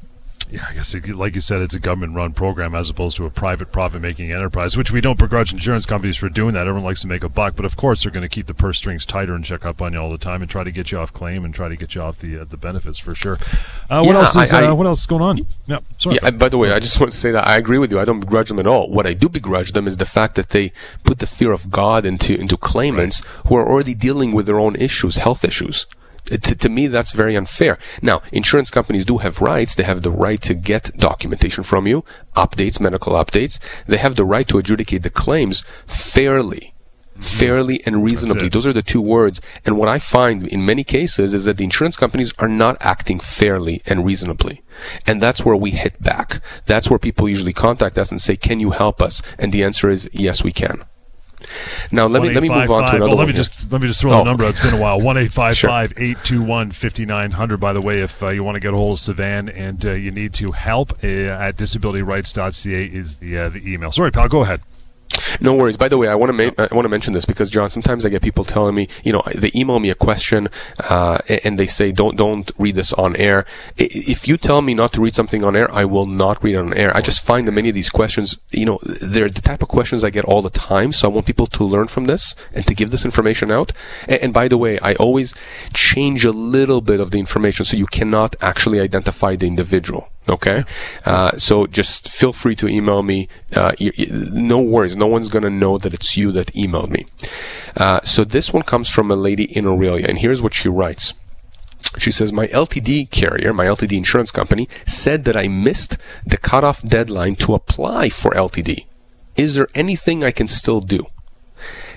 [0.50, 3.72] yeah, I guess like you said, it's a government-run program as opposed to a private
[3.72, 6.66] profit-making enterprise, which we don't begrudge insurance companies for doing that.
[6.66, 8.78] Everyone likes to make a buck, but of course they're going to keep the purse
[8.78, 10.98] strings tighter and check up on you all the time and try to get you
[10.98, 13.38] off claim and try to get you off the uh, the benefits for sure.
[13.90, 15.38] Uh, what yeah, else is I, I, uh, what else is going on?
[15.66, 16.18] Yeah, sorry.
[16.22, 17.98] Yeah, by the way, I just want to say that I agree with you.
[17.98, 18.88] I don't begrudge them at all.
[18.88, 22.06] What I do begrudge them is the fact that they put the fear of God
[22.06, 23.46] into into claimants right.
[23.46, 25.86] who are already dealing with their own issues, health issues
[26.26, 27.78] to, to, me, that's very unfair.
[28.02, 29.74] Now, insurance companies do have rights.
[29.74, 32.04] They have the right to get documentation from you,
[32.36, 33.58] updates, medical updates.
[33.86, 36.74] They have the right to adjudicate the claims fairly.
[37.14, 37.94] Fairly mm-hmm.
[37.94, 38.48] and reasonably.
[38.50, 39.40] Those are the two words.
[39.64, 43.20] And what I find in many cases is that the insurance companies are not acting
[43.20, 44.62] fairly and reasonably.
[45.06, 46.42] And that's where we hit back.
[46.66, 49.22] That's where people usually contact us and say, can you help us?
[49.38, 50.84] And the answer is, yes, we can.
[51.90, 53.12] Now let me let me move on to another.
[53.12, 54.18] Oh, let me just let me just throw oh.
[54.18, 54.46] the number.
[54.46, 55.00] It's been a while.
[55.06, 57.58] One eight five five eight two one fifty nine hundred.
[57.58, 59.92] By the way, if uh, you want to get a hold of Sivan and uh,
[59.92, 63.92] you need to help uh, at disabilityrights.ca is the uh, the email.
[63.92, 64.28] Sorry, pal.
[64.28, 64.60] Go ahead.
[65.40, 65.76] No worries.
[65.76, 68.04] By the way, I want to ma- I want to mention this because John, sometimes
[68.04, 70.48] I get people telling me, you know, they email me a question
[70.88, 73.44] uh, and they say, "Don't don't read this on air."
[73.76, 76.58] If you tell me not to read something on air, I will not read it
[76.58, 76.96] on air.
[76.96, 80.04] I just find that many of these questions, you know, they're the type of questions
[80.04, 80.92] I get all the time.
[80.92, 83.72] So I want people to learn from this and to give this information out.
[84.08, 85.34] And, and by the way, I always
[85.74, 90.08] change a little bit of the information so you cannot actually identify the individual.
[90.28, 90.64] Okay,
[91.04, 93.28] uh, so just feel free to email me.
[93.54, 93.72] Uh,
[94.10, 97.06] no worries, no one's gonna know that it's you that emailed me.
[97.76, 101.14] Uh, so this one comes from a lady in Orillia, and here's what she writes.
[101.98, 106.82] She says, My LTD carrier, my LTD insurance company, said that I missed the cutoff
[106.82, 108.86] deadline to apply for LTD.
[109.36, 111.06] Is there anything I can still do?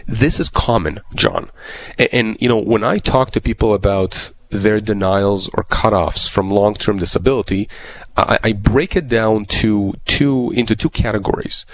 [0.06, 1.52] This is common, John.
[1.98, 6.50] And, and you know, when I talk to people about their denials or cutoffs from
[6.50, 7.70] long-term disability,
[8.18, 11.66] I, I, break it down to two into two categories.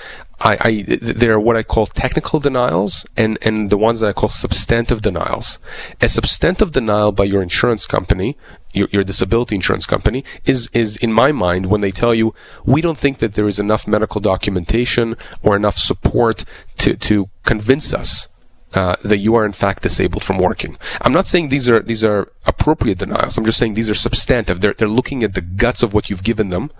[0.41, 4.29] I, I they're what I call technical denials and and the ones that I call
[4.29, 5.57] substantive denials.
[6.01, 8.37] A substantive denial by your insurance company,
[8.73, 12.35] your, your disability insurance company, is is in my mind when they tell you
[12.65, 16.43] we don't think that there is enough medical documentation or enough support
[16.77, 18.27] to to convince us
[18.75, 20.77] uh, that you are in fact disabled from working.
[21.01, 23.37] I'm not saying these are these are appropriate denials.
[23.37, 24.59] I'm just saying these are substantive.
[24.61, 26.71] They're they're looking at the guts of what you've given them,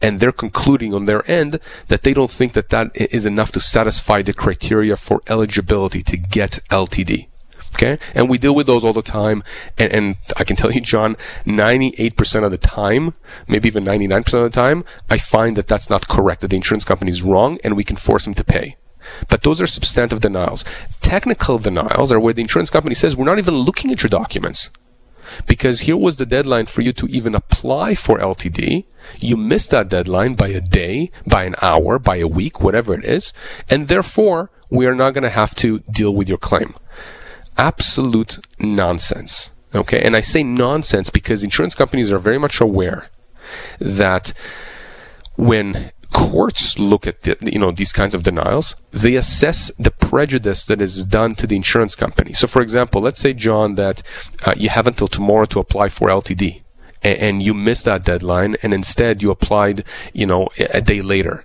[0.00, 3.60] and they're concluding on their end that they don't think that that is enough to
[3.60, 7.28] satisfy the criteria for eligibility to get LTD.
[7.74, 9.42] Okay, and we deal with those all the time,
[9.78, 13.14] and, and I can tell you, John, 98% of the time,
[13.48, 16.42] maybe even 99% of the time, I find that that's not correct.
[16.42, 18.76] That the insurance company is wrong, and we can force them to pay.
[19.28, 20.64] But those are substantive denials.
[21.00, 24.70] Technical denials are where the insurance company says, we're not even looking at your documents.
[25.46, 28.84] Because here was the deadline for you to even apply for LTD.
[29.18, 33.04] You missed that deadline by a day, by an hour, by a week, whatever it
[33.04, 33.32] is.
[33.68, 36.74] And therefore, we are not going to have to deal with your claim.
[37.56, 39.52] Absolute nonsense.
[39.74, 40.02] Okay.
[40.02, 43.08] And I say nonsense because insurance companies are very much aware
[43.78, 44.32] that
[45.36, 50.64] when courts look at the, you know these kinds of denials they assess the prejudice
[50.66, 52.32] that is done to the insurance company.
[52.32, 54.02] So for example let's say john that
[54.46, 56.62] uh, you have until tomorrow to apply for ltd
[57.02, 61.44] and, and you missed that deadline and instead you applied you know a day later.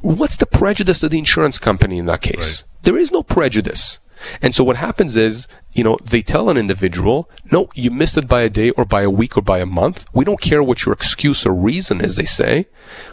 [0.00, 2.62] What's the prejudice to the insurance company in that case?
[2.62, 2.82] Right.
[2.82, 3.98] there is no prejudice
[4.40, 8.28] and so what happens is, you know, they tell an individual, no, you missed it
[8.28, 10.04] by a day or by a week or by a month.
[10.12, 12.66] We don't care what your excuse or reason is, they say.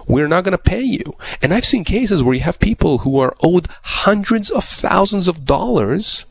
[0.07, 1.15] We're not going to pay you.
[1.41, 5.45] And I've seen cases where you have people who are owed hundreds of thousands of
[5.45, 6.25] dollars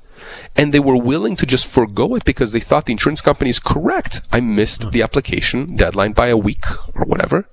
[0.57, 3.61] and they were willing to just forego it because they thought the insurance company is
[3.61, 4.21] correct.
[4.33, 6.65] I missed the application deadline by a week
[6.95, 7.49] or whatever.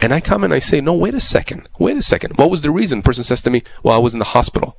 [0.00, 1.68] And I come and I say, no, wait a second.
[1.78, 2.36] Wait a second.
[2.36, 2.98] What was the reason?
[2.98, 4.76] The person says to me, well, I was in the hospital.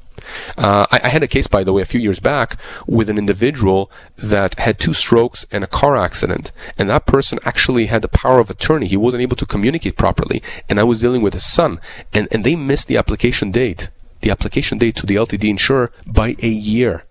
[0.57, 3.17] Uh, I, I, had a case, by the way, a few years back with an
[3.17, 6.51] individual that had two strokes and a car accident.
[6.77, 8.87] And that person actually had the power of attorney.
[8.87, 10.41] He wasn't able to communicate properly.
[10.69, 11.79] And I was dealing with his son.
[12.13, 13.89] And, and they missed the application date,
[14.21, 17.03] the application date to the LTD insurer by a year.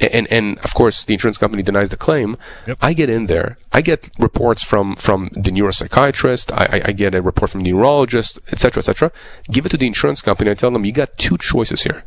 [0.00, 2.36] And, and of course the insurance company denies the claim.
[2.66, 2.78] Yep.
[2.80, 3.58] I get in there.
[3.72, 6.52] I get reports from from the neuropsychiatrist.
[6.52, 9.12] I, I, I get a report from the neurologist, etc., etc.
[9.50, 10.50] Give it to the insurance company.
[10.50, 12.04] I tell them you got two choices here.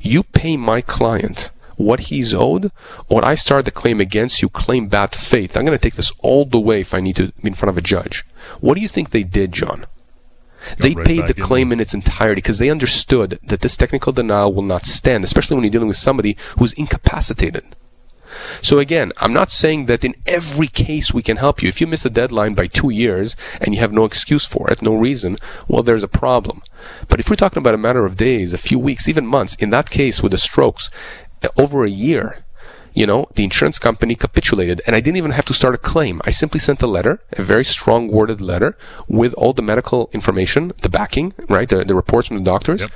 [0.00, 2.70] You pay my client what he's owed,
[3.08, 5.56] or I start the claim against you, claim bad faith.
[5.56, 7.70] I'm going to take this all the way if I need to be in front
[7.70, 8.24] of a judge.
[8.60, 9.86] What do you think they did, John?
[10.78, 11.78] They paid the claim in.
[11.78, 15.64] in its entirety because they understood that this technical denial will not stand, especially when
[15.64, 17.64] you're dealing with somebody who's incapacitated.
[18.60, 21.68] So again, I'm not saying that in every case we can help you.
[21.68, 24.82] If you miss a deadline by two years and you have no excuse for it,
[24.82, 25.36] no reason,
[25.68, 26.62] well, there's a problem.
[27.08, 29.70] But if we're talking about a matter of days, a few weeks, even months, in
[29.70, 30.90] that case with the strokes,
[31.56, 32.44] over a year,
[32.94, 36.20] you know, the insurance company capitulated and I didn't even have to start a claim.
[36.24, 38.76] I simply sent a letter, a very strong worded letter
[39.08, 41.68] with all the medical information, the backing, right?
[41.68, 42.82] The, the reports from the doctors.
[42.82, 42.90] Yep.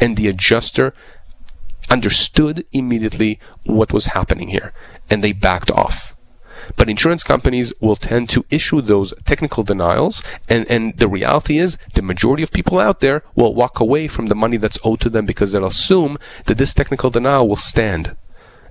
[0.00, 0.92] And the adjuster
[1.88, 4.72] understood immediately what was happening here
[5.08, 6.14] and they backed off.
[6.74, 11.78] But insurance companies will tend to issue those technical denials and, and the reality is
[11.94, 15.10] the majority of people out there will walk away from the money that's owed to
[15.10, 18.16] them because they'll assume that this technical denial will stand.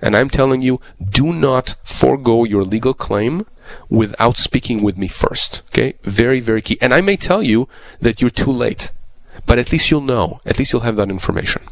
[0.02, 3.46] And I'm telling you, do not forego your legal claim
[3.88, 5.62] without speaking with me first.
[5.70, 5.94] Okay?
[6.02, 6.78] Very, very key.
[6.80, 7.68] And I may tell you
[8.00, 8.92] that you're too late,
[9.46, 10.40] but at least you'll know.
[10.46, 11.62] At least you'll have that information.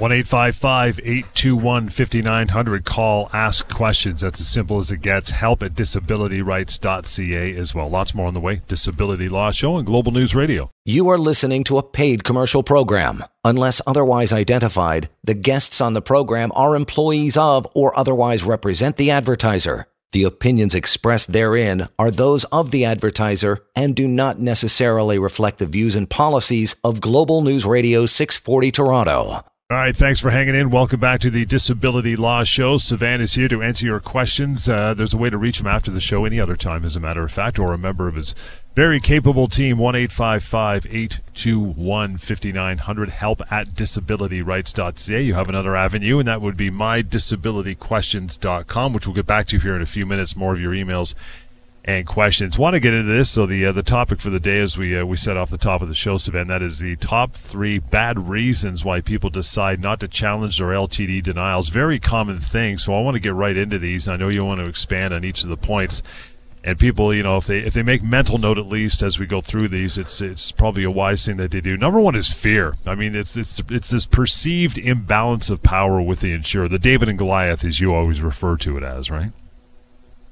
[0.00, 2.84] 1 821 5900.
[2.86, 4.22] Call, ask questions.
[4.22, 5.28] That's as simple as it gets.
[5.28, 7.90] Help at disabilityrights.ca as well.
[7.90, 8.62] Lots more on the way.
[8.66, 10.70] Disability Law Show and Global News Radio.
[10.86, 13.24] You are listening to a paid commercial program.
[13.44, 19.10] Unless otherwise identified, the guests on the program are employees of or otherwise represent the
[19.10, 19.84] advertiser.
[20.12, 25.66] The opinions expressed therein are those of the advertiser and do not necessarily reflect the
[25.66, 29.44] views and policies of Global News Radio 640 Toronto.
[29.70, 30.70] All right, thanks for hanging in.
[30.70, 32.78] Welcome back to the Disability Law Show.
[32.78, 34.68] Sivan is here to answer your questions.
[34.68, 37.00] Uh, there's a way to reach him after the show any other time, as a
[37.00, 38.34] matter of fact, or a member of his
[38.74, 45.22] very capable team, 1 821 5900, help at disabilityrights.ca.
[45.22, 49.76] You have another avenue, and that would be mydisabilityquestions.com, which we'll get back to here
[49.76, 50.34] in a few minutes.
[50.34, 51.14] More of your emails
[51.84, 52.58] and questions.
[52.58, 53.30] Want to get into this?
[53.30, 55.58] So the uh, the topic for the day, as we uh, we set off the
[55.58, 59.80] top of the show, Sivan, that is the top three bad reasons why people decide
[59.80, 61.68] not to challenge their LTD denials.
[61.68, 62.78] Very common thing.
[62.78, 64.08] So I want to get right into these.
[64.08, 66.02] I know you want to expand on each of the points.
[66.62, 69.24] And people, you know, if they if they make mental note at least as we
[69.24, 71.78] go through these, it's it's probably a wise thing that they do.
[71.78, 72.74] Number one is fear.
[72.84, 77.08] I mean, it's it's it's this perceived imbalance of power with the insurer, the David
[77.08, 79.32] and Goliath, as you always refer to it as, right?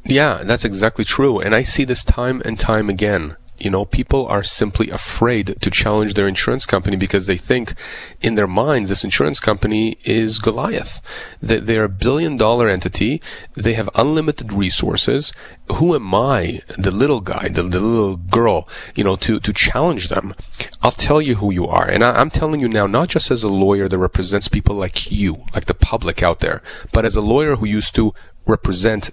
[0.09, 1.39] Yeah, that's exactly true.
[1.39, 3.37] And I see this time and time again.
[3.59, 7.75] You know, people are simply afraid to challenge their insurance company because they think
[8.23, 11.03] in their minds this insurance company is Goliath.
[11.43, 13.21] That they're a billion dollar entity.
[13.55, 15.33] They have unlimited resources.
[15.73, 20.09] Who am I, the little guy, the, the little girl, you know, to, to challenge
[20.09, 20.35] them?
[20.81, 21.87] I'll tell you who you are.
[21.87, 25.11] And I, I'm telling you now, not just as a lawyer that represents people like
[25.11, 28.15] you, like the public out there, but as a lawyer who used to
[28.47, 29.11] represent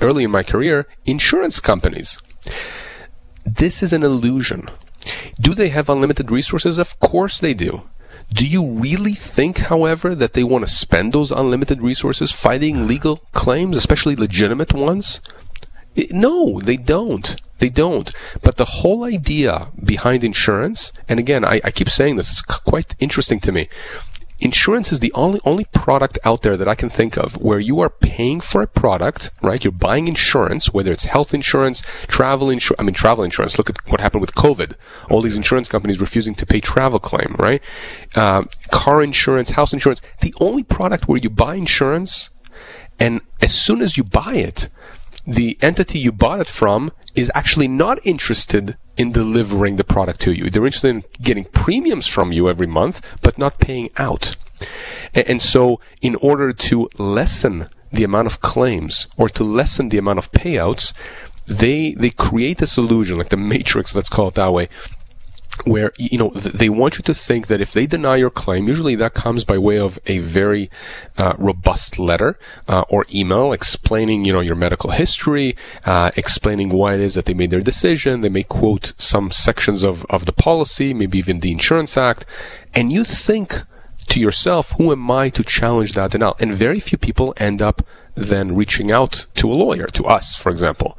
[0.00, 2.18] early in my career, insurance companies.
[3.44, 4.68] This is an illusion.
[5.40, 6.78] Do they have unlimited resources?
[6.78, 7.82] Of course they do.
[8.32, 13.18] Do you really think, however, that they want to spend those unlimited resources fighting legal
[13.32, 15.20] claims, especially legitimate ones?
[16.10, 17.36] No, they don't.
[17.58, 18.12] They don't.
[18.42, 22.94] But the whole idea behind insurance, and again, I, I keep saying this, it's quite
[22.98, 23.68] interesting to me
[24.42, 27.80] insurance is the only only product out there that I can think of where you
[27.80, 29.62] are paying for a product, right?
[29.62, 32.80] You're buying insurance, whether it's health insurance, travel insurance.
[32.80, 33.56] I mean, travel insurance.
[33.56, 34.74] Look at what happened with COVID.
[35.10, 37.62] All these insurance companies refusing to pay travel claim, right?
[38.14, 40.00] Uh, car insurance, house insurance.
[40.20, 42.30] The only product where you buy insurance,
[42.98, 44.68] and as soon as you buy it,
[45.26, 50.32] the entity you bought it from is actually not interested in delivering the product to
[50.32, 50.50] you.
[50.50, 54.36] They're interested in getting premiums from you every month, but not paying out.
[55.14, 60.18] And, so, in order to lessen the amount of claims or to lessen the amount
[60.18, 60.94] of payouts,
[61.46, 64.68] they they create this illusion, like the matrix, let's call it that way,
[65.64, 68.94] where you know they want you to think that if they deny your claim, usually
[68.96, 70.70] that comes by way of a very
[71.18, 72.38] uh, robust letter
[72.68, 77.26] uh, or email explaining you know your medical history, uh, explaining why it is that
[77.26, 78.22] they made their decision.
[78.22, 82.24] They may quote some sections of of the policy, maybe even the Insurance Act,
[82.74, 83.62] and you think
[84.08, 86.36] to yourself, who am I to challenge that denial?
[86.40, 87.82] And very few people end up
[88.14, 90.98] then reaching out to a lawyer, to us, for example.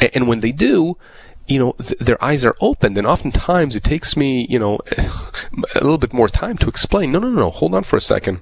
[0.00, 0.96] And when they do,
[1.46, 5.80] you know, th- their eyes are opened, and oftentimes it takes me, you know, a
[5.80, 7.12] little bit more time to explain.
[7.12, 8.40] No, no, no, hold on for a second.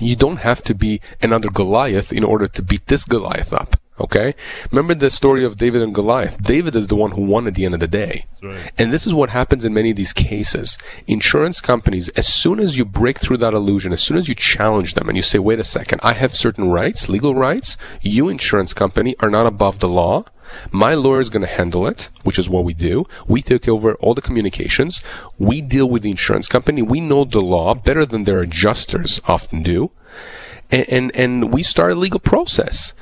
[0.00, 3.76] You don't have to be another Goliath in order to beat this Goliath up.
[4.00, 4.34] Okay?
[4.72, 6.42] Remember the story of David and Goliath.
[6.42, 8.26] David is the one who won at the end of the day.
[8.42, 8.72] Right.
[8.76, 10.76] And this is what happens in many of these cases.
[11.06, 14.94] Insurance companies, as soon as you break through that illusion, as soon as you challenge
[14.94, 18.74] them and you say, wait a second, I have certain rights, legal rights, you insurance
[18.74, 20.24] company are not above the law.
[20.70, 23.06] My lawyer is going to handle it, which is what we do.
[23.26, 25.02] We take over all the communications.
[25.38, 26.82] We deal with the insurance company.
[26.82, 29.90] We know the law better than their adjusters often do.
[30.70, 32.94] And, and, and we start a legal process.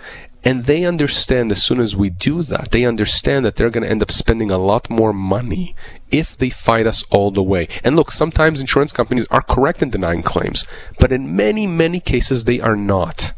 [0.45, 3.91] And they understand as soon as we do that, they understand that they're going to
[3.91, 5.77] end up spending a lot more money
[6.11, 7.69] if they fight us all the way.
[7.85, 10.67] And look, sometimes insurance companies are correct in denying claims,
[10.99, 13.35] but in many, many cases they are not.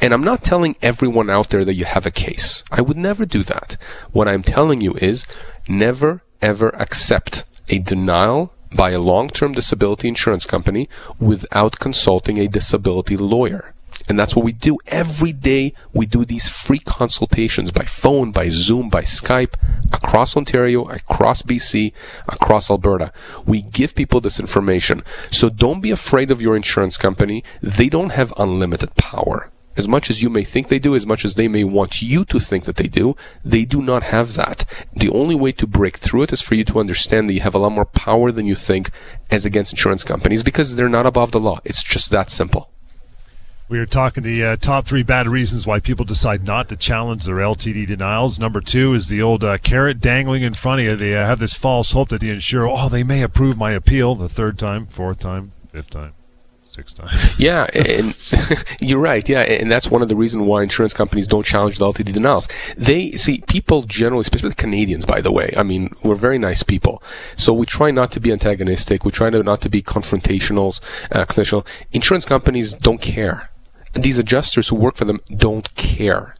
[0.00, 2.64] And I'm not telling everyone out there that you have a case.
[2.70, 3.76] I would never do that.
[4.12, 5.26] What I'm telling you is
[5.68, 10.88] never ever accept a denial by a long-term disability insurance company
[11.18, 13.72] without consulting a disability lawyer.
[14.08, 15.74] And that's what we do every day.
[15.92, 19.54] We do these free consultations by phone, by Zoom, by Skype
[19.92, 21.92] across Ontario, across BC,
[22.26, 23.12] across Alberta.
[23.44, 25.02] We give people this information.
[25.30, 27.44] So don't be afraid of your insurance company.
[27.60, 29.50] They don't have unlimited power.
[29.78, 32.24] As much as you may think they do, as much as they may want you
[32.24, 33.14] to think that they do,
[33.44, 34.64] they do not have that.
[34.92, 37.54] The only way to break through it is for you to understand that you have
[37.54, 38.90] a lot more power than you think
[39.30, 41.60] as against insurance companies because they're not above the law.
[41.64, 42.70] It's just that simple.
[43.68, 47.24] We are talking the uh, top three bad reasons why people decide not to challenge
[47.24, 48.40] their LTD denials.
[48.40, 50.96] Number two is the old uh, carrot dangling in front of you.
[50.96, 54.16] They uh, have this false hope that the insurer, oh, they may approve my appeal
[54.16, 56.14] the third time, fourth time, fifth time
[56.68, 57.12] six times.
[57.38, 58.14] yeah, and
[58.80, 59.28] you're right.
[59.28, 62.48] Yeah, and that's one of the reasons why insurance companies don't challenge the LTD denials.
[62.76, 65.52] They see people generally, especially Canadians, by the way.
[65.56, 67.02] I mean, we're very nice people,
[67.36, 69.04] so we try not to be antagonistic.
[69.04, 70.80] We try not to be confrontational.
[71.10, 71.66] Uh, confrontational.
[71.92, 73.50] Insurance companies don't care.
[73.94, 76.34] These adjusters who work for them don't care.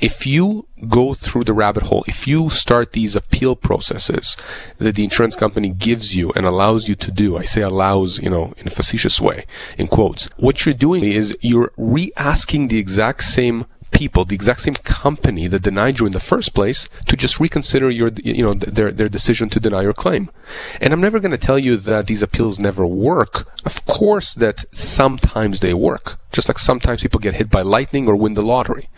[0.00, 4.36] If you go through the rabbit hole, if you start these appeal processes
[4.78, 8.30] that the insurance company gives you and allows you to do, I say allows, you
[8.30, 13.24] know, in a facetious way, in quotes, what you're doing is you're re-asking the exact
[13.24, 17.40] same people, the exact same company that denied you in the first place, to just
[17.40, 20.30] reconsider your, you know, their their decision to deny your claim.
[20.80, 23.48] And I'm never going to tell you that these appeals never work.
[23.64, 28.16] Of course, that sometimes they work, just like sometimes people get hit by lightning or
[28.16, 28.88] win the lottery.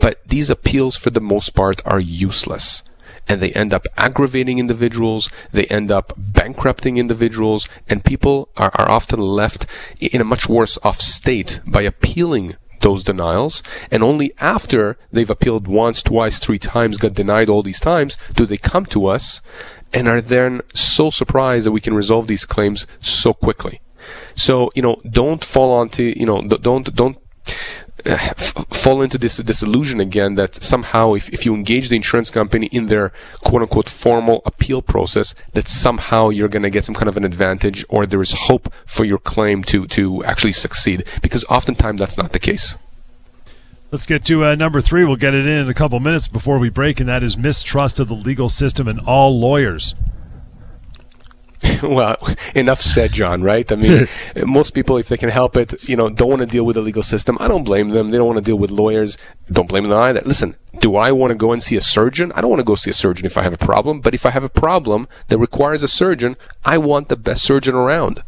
[0.00, 2.82] But these appeals, for the most part, are useless.
[3.28, 8.88] And they end up aggravating individuals, they end up bankrupting individuals, and people are, are
[8.88, 9.66] often left
[10.00, 15.66] in a much worse off state by appealing those denials, and only after they've appealed
[15.66, 19.42] once, twice, three times, got denied all these times, do they come to us
[19.92, 23.80] and are then so surprised that we can resolve these claims so quickly.
[24.34, 27.18] So, you know, don't fall onto, you know, don't, don't
[28.70, 32.86] fall into this disillusion again that somehow if, if you engage the insurance company in
[32.86, 37.16] their quote unquote formal appeal process that somehow you're going to get some kind of
[37.16, 41.98] an advantage or there is hope for your claim to to actually succeed because oftentimes
[41.98, 42.76] that's not the case
[43.92, 45.04] Let's get to uh, number three.
[45.04, 48.00] We'll get it in in a couple minutes before we break, and that is mistrust
[48.00, 49.94] of the legal system and all lawyers.
[51.82, 52.16] well,
[52.54, 53.70] enough said, John, right?
[53.70, 54.08] I mean,
[54.46, 56.82] most people, if they can help it, you know, don't want to deal with the
[56.82, 57.36] legal system.
[57.40, 58.10] I don't blame them.
[58.10, 59.16] They don't want to deal with lawyers.
[59.46, 60.22] Don't blame them either.
[60.24, 62.32] Listen, do I want to go and see a surgeon?
[62.34, 64.26] I don't want to go see a surgeon if I have a problem, but if
[64.26, 68.22] I have a problem that requires a surgeon, I want the best surgeon around.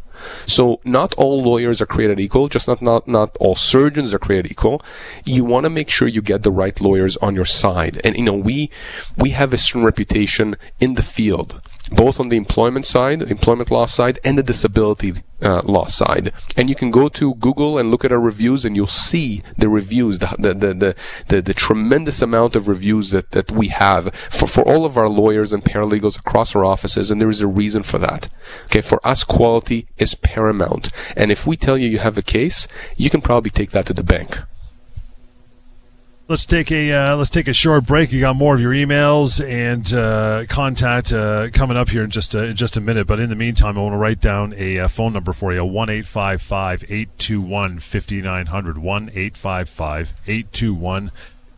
[0.47, 4.51] So not all lawyers are created equal, just not, not, not all surgeons are created
[4.51, 4.83] equal.
[5.25, 8.01] You want to make sure you get the right lawyers on your side.
[8.05, 8.71] And, you know, we,
[9.17, 11.61] we have a certain reputation in the field
[11.91, 16.33] both on the employment side, employment law side, and the disability uh, law side.
[16.57, 19.69] And you can go to Google and look at our reviews, and you'll see the
[19.69, 20.97] reviews, the the the
[21.29, 25.09] the, the, tremendous amount of reviews that, that we have for, for all of our
[25.09, 28.29] lawyers and paralegals across our offices, and there is a reason for that.
[28.67, 30.91] Okay, for us, quality is paramount.
[31.17, 32.67] And if we tell you you have a case,
[32.97, 34.39] you can probably take that to the bank.
[36.29, 38.13] Let's take a uh, let's take a short break.
[38.13, 42.35] You got more of your emails and uh, contact uh, coming up here in just
[42.35, 43.07] a, in just a minute.
[43.07, 45.65] But in the meantime, I want to write down a, uh, phone number for you:
[45.65, 48.77] one eight five five eight two one fifty nine hundred.
[48.77, 51.13] One eight five five eight two one.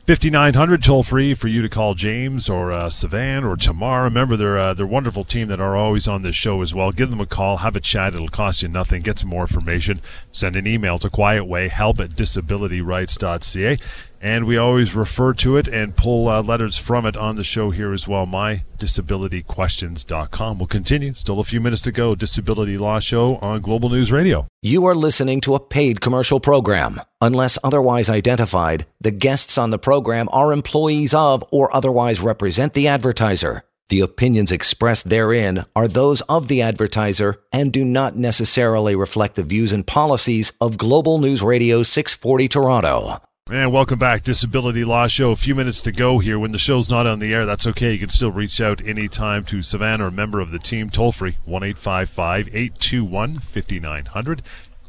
[0.07, 4.03] 5900 toll free for you to call James or uh, Sivan or Tamar.
[4.03, 6.91] Remember, they're uh, they're a wonderful team that are always on this show as well.
[6.91, 8.15] Give them a call, have a chat.
[8.15, 9.03] It'll cost you nothing.
[9.03, 10.01] Get some more information.
[10.33, 13.79] Send an email to quietway help at disabilityrights.ca
[14.21, 17.71] and we always refer to it and pull uh, letters from it on the show
[17.71, 18.27] here as well.
[18.27, 20.59] MyDisabilityQuestions.com.
[20.59, 21.15] We'll continue.
[21.15, 22.15] Still a few minutes to go.
[22.15, 24.47] Disability Law Show on Global News Radio.
[24.63, 27.01] You are listening to a paid commercial program.
[27.21, 32.89] Unless otherwise identified, the guests on the program are employees of or otherwise represent the
[32.89, 33.63] advertiser.
[33.89, 39.43] The opinions expressed therein are those of the advertiser and do not necessarily reflect the
[39.43, 43.21] views and policies of Global News Radio 640 Toronto.
[43.53, 45.33] And welcome back, Disability Law Show.
[45.33, 46.39] A few minutes to go here.
[46.39, 47.91] When the show's not on the air, that's okay.
[47.91, 51.11] You can still reach out anytime to Savannah or a member of the team, toll
[51.11, 54.43] free, 1 821 5900.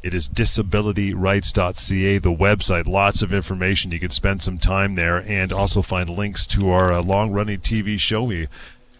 [0.04, 2.86] It is disabilityrights.ca, the website.
[2.86, 3.90] Lots of information.
[3.90, 7.58] You can spend some time there and also find links to our uh, long running
[7.58, 8.22] TV show.
[8.22, 8.46] We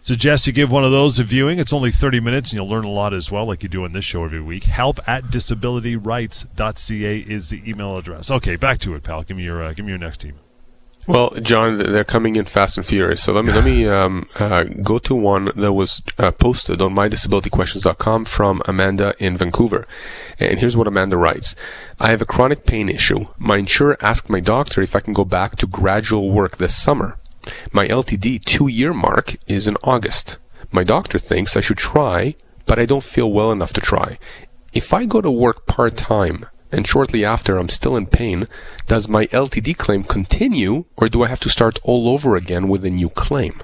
[0.03, 1.61] Suggest you give one of those a viewing.
[1.61, 3.93] It's only 30 minutes and you'll learn a lot as well, like you do on
[3.93, 4.65] this show every week.
[4.65, 8.29] Help at disabilityrights.ca is the email address.
[8.29, 9.23] Okay, back to it, pal.
[9.23, 10.41] Give me your, uh, give me your next email.
[11.07, 13.23] Well, John, they're coming in fast and furious.
[13.23, 16.95] So let me let me um, uh, go to one that was uh, posted on
[16.95, 19.87] mydisabilityquestions.com from Amanda in Vancouver.
[20.39, 21.57] And here's what Amanda writes:
[21.99, 23.27] I have a chronic pain issue.
[23.37, 27.19] My insurer asked my doctor if I can go back to gradual work this summer.
[27.73, 30.39] My LTD two year mark is in August.
[30.71, 32.35] My doctor thinks I should try,
[32.67, 34.19] but I don't feel well enough to try.
[34.73, 38.47] If I go to work part time and shortly after I'm still in pain,
[38.87, 42.85] does my LTD claim continue or do I have to start all over again with
[42.85, 43.63] a new claim?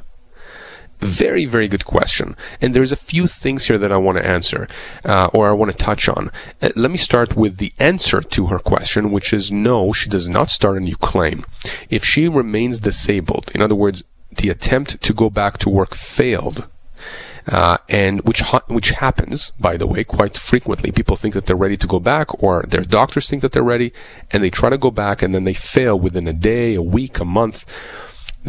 [1.01, 2.37] Very, very good question.
[2.61, 4.69] And there's a few things here that I want to answer,
[5.05, 6.31] uh, or I want to touch on.
[6.61, 10.29] Uh, let me start with the answer to her question, which is no, she does
[10.29, 11.45] not start a new claim.
[11.89, 14.03] If she remains disabled, in other words,
[14.37, 16.67] the attempt to go back to work failed,
[17.47, 20.91] uh, and which ha- which happens, by the way, quite frequently.
[20.91, 23.93] People think that they're ready to go back, or their doctors think that they're ready,
[24.31, 27.21] and they try to go back, and then they fail within a day, a week,
[27.21, 27.65] a month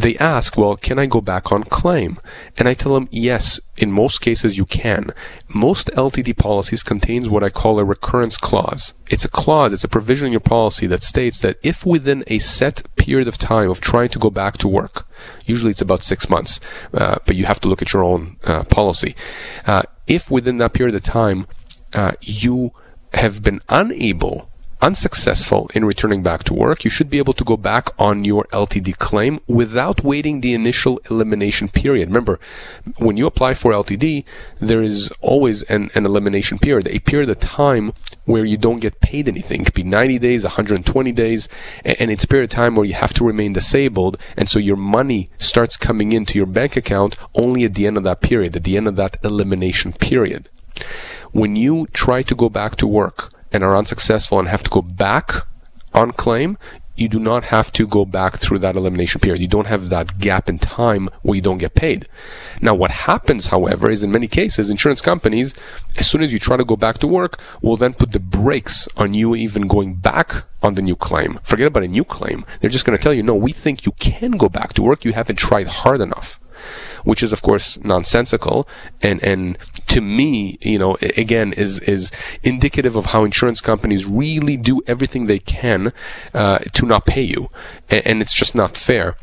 [0.00, 2.18] they ask, well, can I go back on claim?
[2.56, 5.12] And I tell them, yes, in most cases you can.
[5.48, 8.94] Most LTD policies contains what I call a recurrence clause.
[9.08, 12.38] It's a clause, it's a provision in your policy that states that if within a
[12.38, 15.06] set period of time of trying to go back to work,
[15.46, 16.60] usually it's about six months,
[16.94, 19.14] uh, but you have to look at your own uh, policy.
[19.66, 21.46] Uh, if within that period of time
[21.92, 22.72] uh, you
[23.14, 24.49] have been unable
[24.82, 28.44] unsuccessful in returning back to work, you should be able to go back on your
[28.52, 32.08] LTD claim without waiting the initial elimination period.
[32.08, 32.38] Remember,
[32.98, 34.24] when you apply for LTD,
[34.58, 37.92] there is always an, an elimination period, a period of time
[38.24, 39.62] where you don't get paid anything.
[39.62, 41.48] It could be 90 days, 120 days,
[41.84, 44.76] and it's a period of time where you have to remain disabled, and so your
[44.76, 48.64] money starts coming into your bank account only at the end of that period, at
[48.64, 50.48] the end of that elimination period.
[51.32, 54.82] When you try to go back to work, and are unsuccessful and have to go
[54.82, 55.46] back
[55.92, 56.56] on claim,
[57.00, 59.40] you do not have to go back through that elimination period.
[59.40, 62.06] You don't have that gap in time where you don't get paid.
[62.60, 65.54] Now, what happens, however, is in many cases, insurance companies,
[65.96, 68.86] as soon as you try to go back to work, will then put the brakes
[68.98, 71.40] on you even going back on the new claim.
[71.42, 72.44] Forget about a new claim.
[72.60, 75.04] They're just going to tell you, no, we think you can go back to work.
[75.04, 76.38] You haven't tried hard enough
[77.04, 78.68] which is of course nonsensical
[79.02, 79.58] and and
[79.90, 85.26] to me, you know, again is is indicative of how insurance companies really do everything
[85.26, 85.92] they can
[86.32, 87.50] uh, to not pay you,
[87.88, 89.16] and, and it's just not fair.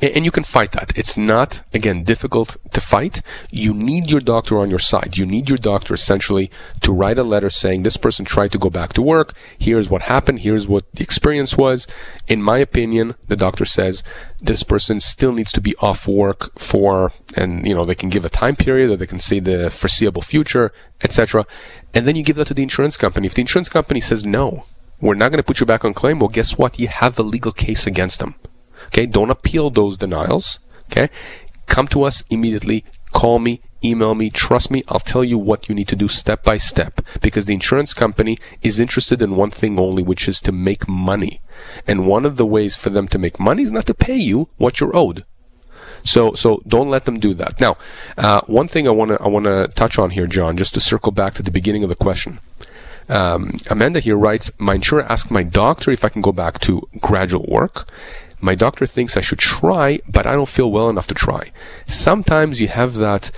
[0.00, 0.96] And you can fight that.
[0.96, 3.22] It's not, again, difficult to fight.
[3.50, 5.18] You need your doctor on your side.
[5.18, 8.70] You need your doctor essentially to write a letter saying this person tried to go
[8.70, 9.34] back to work.
[9.58, 10.40] Here's what happened.
[10.40, 11.86] Here's what the experience was.
[12.28, 14.02] In my opinion, the doctor says
[14.40, 18.24] this person still needs to be off work for, and you know, they can give
[18.24, 20.72] a time period or they can say the foreseeable future,
[21.02, 21.46] etc.
[21.94, 23.26] And then you give that to the insurance company.
[23.26, 24.64] If the insurance company says no,
[25.00, 26.78] we're not going to put you back on claim, well, guess what?
[26.78, 28.36] You have a legal case against them.
[28.92, 30.58] Okay, don't appeal those denials.
[30.90, 31.08] Okay,
[31.66, 32.84] come to us immediately.
[33.12, 34.28] Call me, email me.
[34.28, 37.54] Trust me, I'll tell you what you need to do step by step because the
[37.54, 41.40] insurance company is interested in one thing only, which is to make money.
[41.86, 44.48] And one of the ways for them to make money is not to pay you
[44.58, 45.24] what you're owed.
[46.04, 47.60] So, so don't let them do that.
[47.60, 47.76] Now,
[48.18, 50.80] uh, one thing I want to I want to touch on here, John, just to
[50.80, 52.40] circle back to the beginning of the question.
[53.08, 56.88] Um, Amanda here writes, my insurer asked my doctor if I can go back to
[57.00, 57.88] gradual work.
[58.42, 61.52] My doctor thinks I should try, but I don't feel well enough to try.
[61.86, 63.30] Sometimes you have that,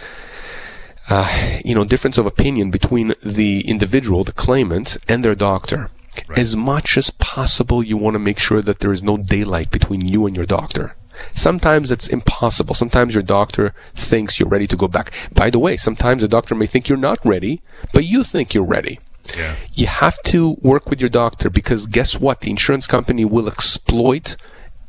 [1.10, 5.90] uh, you know, difference of opinion between the individual, the claimant, and their doctor.
[6.26, 6.38] Right.
[6.38, 10.08] As much as possible, you want to make sure that there is no daylight between
[10.08, 10.94] you and your doctor.
[11.32, 12.74] Sometimes it's impossible.
[12.74, 15.12] Sometimes your doctor thinks you're ready to go back.
[15.32, 17.60] By the way, sometimes the doctor may think you're not ready,
[17.92, 19.00] but you think you're ready.
[19.36, 19.56] Yeah.
[19.74, 22.40] You have to work with your doctor because guess what?
[22.40, 24.36] The insurance company will exploit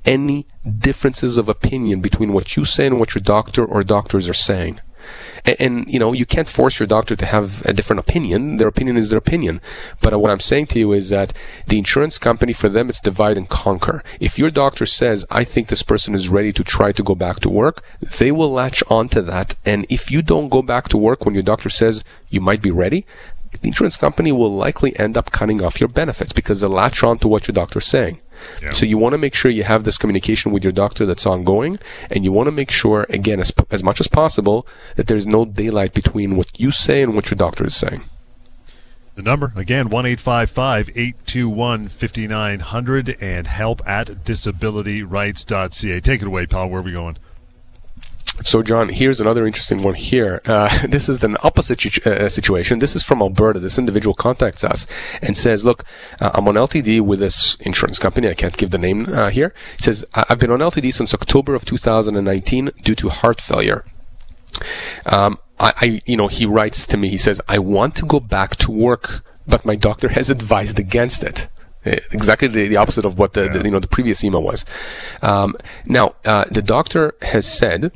[0.05, 0.47] any
[0.79, 4.79] differences of opinion between what you say and what your doctor or doctors are saying.
[5.45, 8.57] And, and, you know, you can't force your doctor to have a different opinion.
[8.57, 9.61] Their opinion is their opinion.
[10.01, 11.33] But what I'm saying to you is that
[11.67, 14.03] the insurance company, for them, it's divide and conquer.
[14.19, 17.39] If your doctor says, I think this person is ready to try to go back
[17.41, 19.55] to work, they will latch onto that.
[19.65, 22.71] And if you don't go back to work when your doctor says you might be
[22.71, 23.05] ready,
[23.61, 27.19] the insurance company will likely end up cutting off your benefits because they'll latch on
[27.19, 28.19] to what your doctor's saying.
[28.61, 28.73] Yeah.
[28.73, 31.79] So you want to make sure you have this communication with your doctor that's ongoing,
[32.09, 35.45] and you want to make sure, again, as, as much as possible, that there's no
[35.45, 38.03] daylight between what you say and what your doctor is saying.
[39.15, 45.99] The number, again, 1 821 5900 and help at disabilityrights.ca.
[46.01, 46.67] Take it away, pal.
[46.67, 47.17] Where are we going?
[48.43, 50.41] So, John, here's another interesting one here.
[50.45, 52.79] Uh, this is an opposite uh, situation.
[52.79, 53.59] This is from Alberta.
[53.59, 54.85] This individual contacts us
[55.21, 55.83] and says, look,
[56.19, 58.29] uh, I'm on LTD with this insurance company.
[58.29, 59.53] I can't give the name uh, here.
[59.77, 63.85] He says, I've been on LTD since October of 2019 due to heart failure.
[65.05, 68.19] Um, I, I, you know, he writes to me, he says, I want to go
[68.19, 71.47] back to work, but my doctor has advised against it
[71.85, 73.51] uh, exactly the, the, opposite of what the, yeah.
[73.51, 74.65] the, you know the previous email was.
[75.21, 75.55] Um,
[75.85, 77.91] now uh, the doctor has said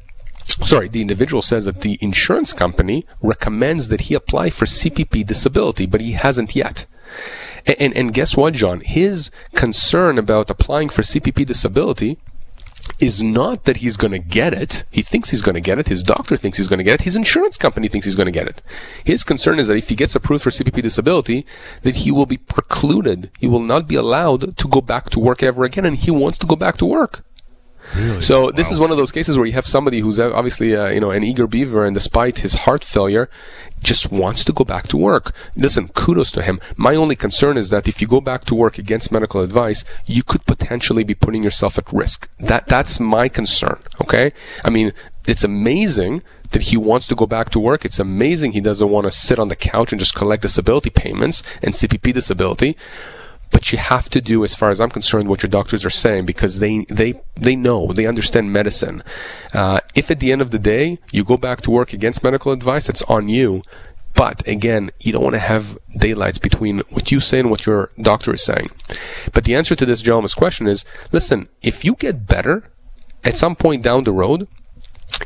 [0.61, 5.85] sorry, the individual says that the insurance company recommends that he apply for CPP disability,
[5.85, 6.85] but he hasn't yet.
[7.65, 8.81] And, and, and guess what, John?
[8.81, 12.17] His concern about applying for CPP disability
[12.99, 14.83] is not that he's going to get it.
[14.89, 15.87] He thinks he's going to get it.
[15.87, 17.03] His doctor thinks he's going to get it.
[17.03, 18.61] His insurance company thinks he's going to get it.
[19.03, 21.45] His concern is that if he gets approved for CPP disability,
[21.83, 23.31] that he will be precluded.
[23.39, 26.37] He will not be allowed to go back to work ever again, and he wants
[26.39, 27.23] to go back to work.
[27.95, 28.21] Really?
[28.21, 28.51] So wow.
[28.51, 31.11] this is one of those cases where you have somebody who's obviously uh, you know
[31.11, 33.29] an eager beaver, and despite his heart failure,
[33.81, 35.33] just wants to go back to work.
[35.55, 36.59] Listen, kudos to him.
[36.75, 40.23] My only concern is that if you go back to work against medical advice, you
[40.23, 42.29] could potentially be putting yourself at risk.
[42.39, 43.79] That that's my concern.
[44.01, 44.93] Okay, I mean
[45.25, 47.85] it's amazing that he wants to go back to work.
[47.85, 51.43] It's amazing he doesn't want to sit on the couch and just collect disability payments
[51.61, 52.75] and CPP disability
[53.51, 56.25] but you have to do, as far as I'm concerned, what your doctors are saying
[56.25, 59.03] because they they they know they understand medicine.
[59.53, 62.51] Uh, if at the end of the day you go back to work against medical
[62.51, 63.63] advice, it's on you.
[64.13, 67.91] But again, you don't want to have daylights between what you say and what your
[68.01, 68.67] doctor is saying.
[69.33, 72.71] But the answer to this gentleman's question is: listen, if you get better
[73.23, 74.47] at some point down the road,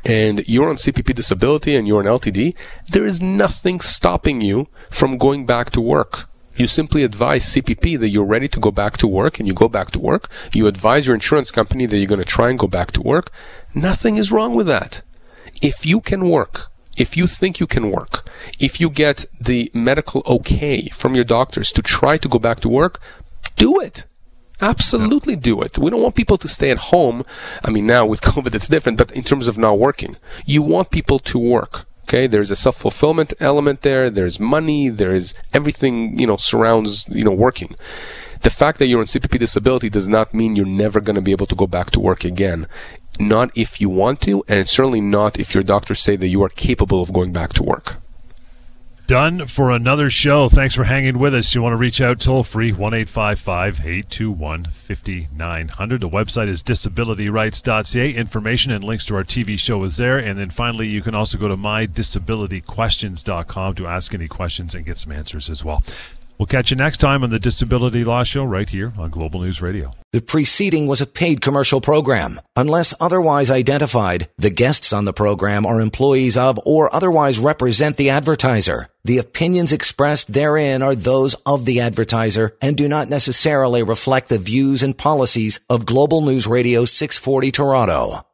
[0.06, 2.56] and you're on CPP disability and you're on LTD,
[2.92, 6.30] there is nothing stopping you from going back to work.
[6.56, 9.68] You simply advise CPP that you're ready to go back to work and you go
[9.68, 10.30] back to work.
[10.54, 13.32] You advise your insurance company that you're going to try and go back to work.
[13.74, 15.02] Nothing is wrong with that.
[15.62, 18.30] If you can work, if you think you can work,
[18.60, 22.70] if you get the medical okay from your doctors to try to go back to
[22.70, 23.02] work,
[23.56, 24.06] do it.
[24.62, 25.78] Absolutely do it.
[25.78, 27.26] We don't want people to stay at home.
[27.64, 30.92] I mean, now with COVID, it's different, but in terms of not working, you want
[30.92, 31.86] people to work.
[32.14, 34.08] Okay, there's a self-fulfillment element there.
[34.12, 34.90] There's money.
[34.90, 37.76] There's everything you know surrounds you know working.
[38.42, 41.32] The fact that you're on CPP disability does not mean you're never going to be
[41.32, 42.68] able to go back to work again.
[43.20, 46.50] Not if you want to, and certainly not if your doctors say that you are
[46.50, 48.03] capable of going back to work.
[49.06, 50.48] Done for another show.
[50.48, 51.54] Thanks for hanging with us.
[51.54, 56.02] You want to reach out toll free 1 821 5900.
[56.02, 58.14] The website is disabilityrights.ca.
[58.14, 60.18] Information and links to our TV show is there.
[60.18, 64.98] And then finally, you can also go to mydisabilityquestions.com to ask any questions and get
[64.98, 65.84] some answers as well.
[66.38, 69.62] We'll catch you next time on the Disability Law Show right here on Global News
[69.62, 69.92] Radio.
[70.12, 72.42] The preceding was a paid commercial program.
[72.56, 78.10] Unless otherwise identified, the guests on the program are employees of or otherwise represent the
[78.10, 78.90] advertiser.
[79.06, 84.38] The opinions expressed therein are those of the advertiser and do not necessarily reflect the
[84.38, 88.26] views and policies of Global News Radio 640 Toronto.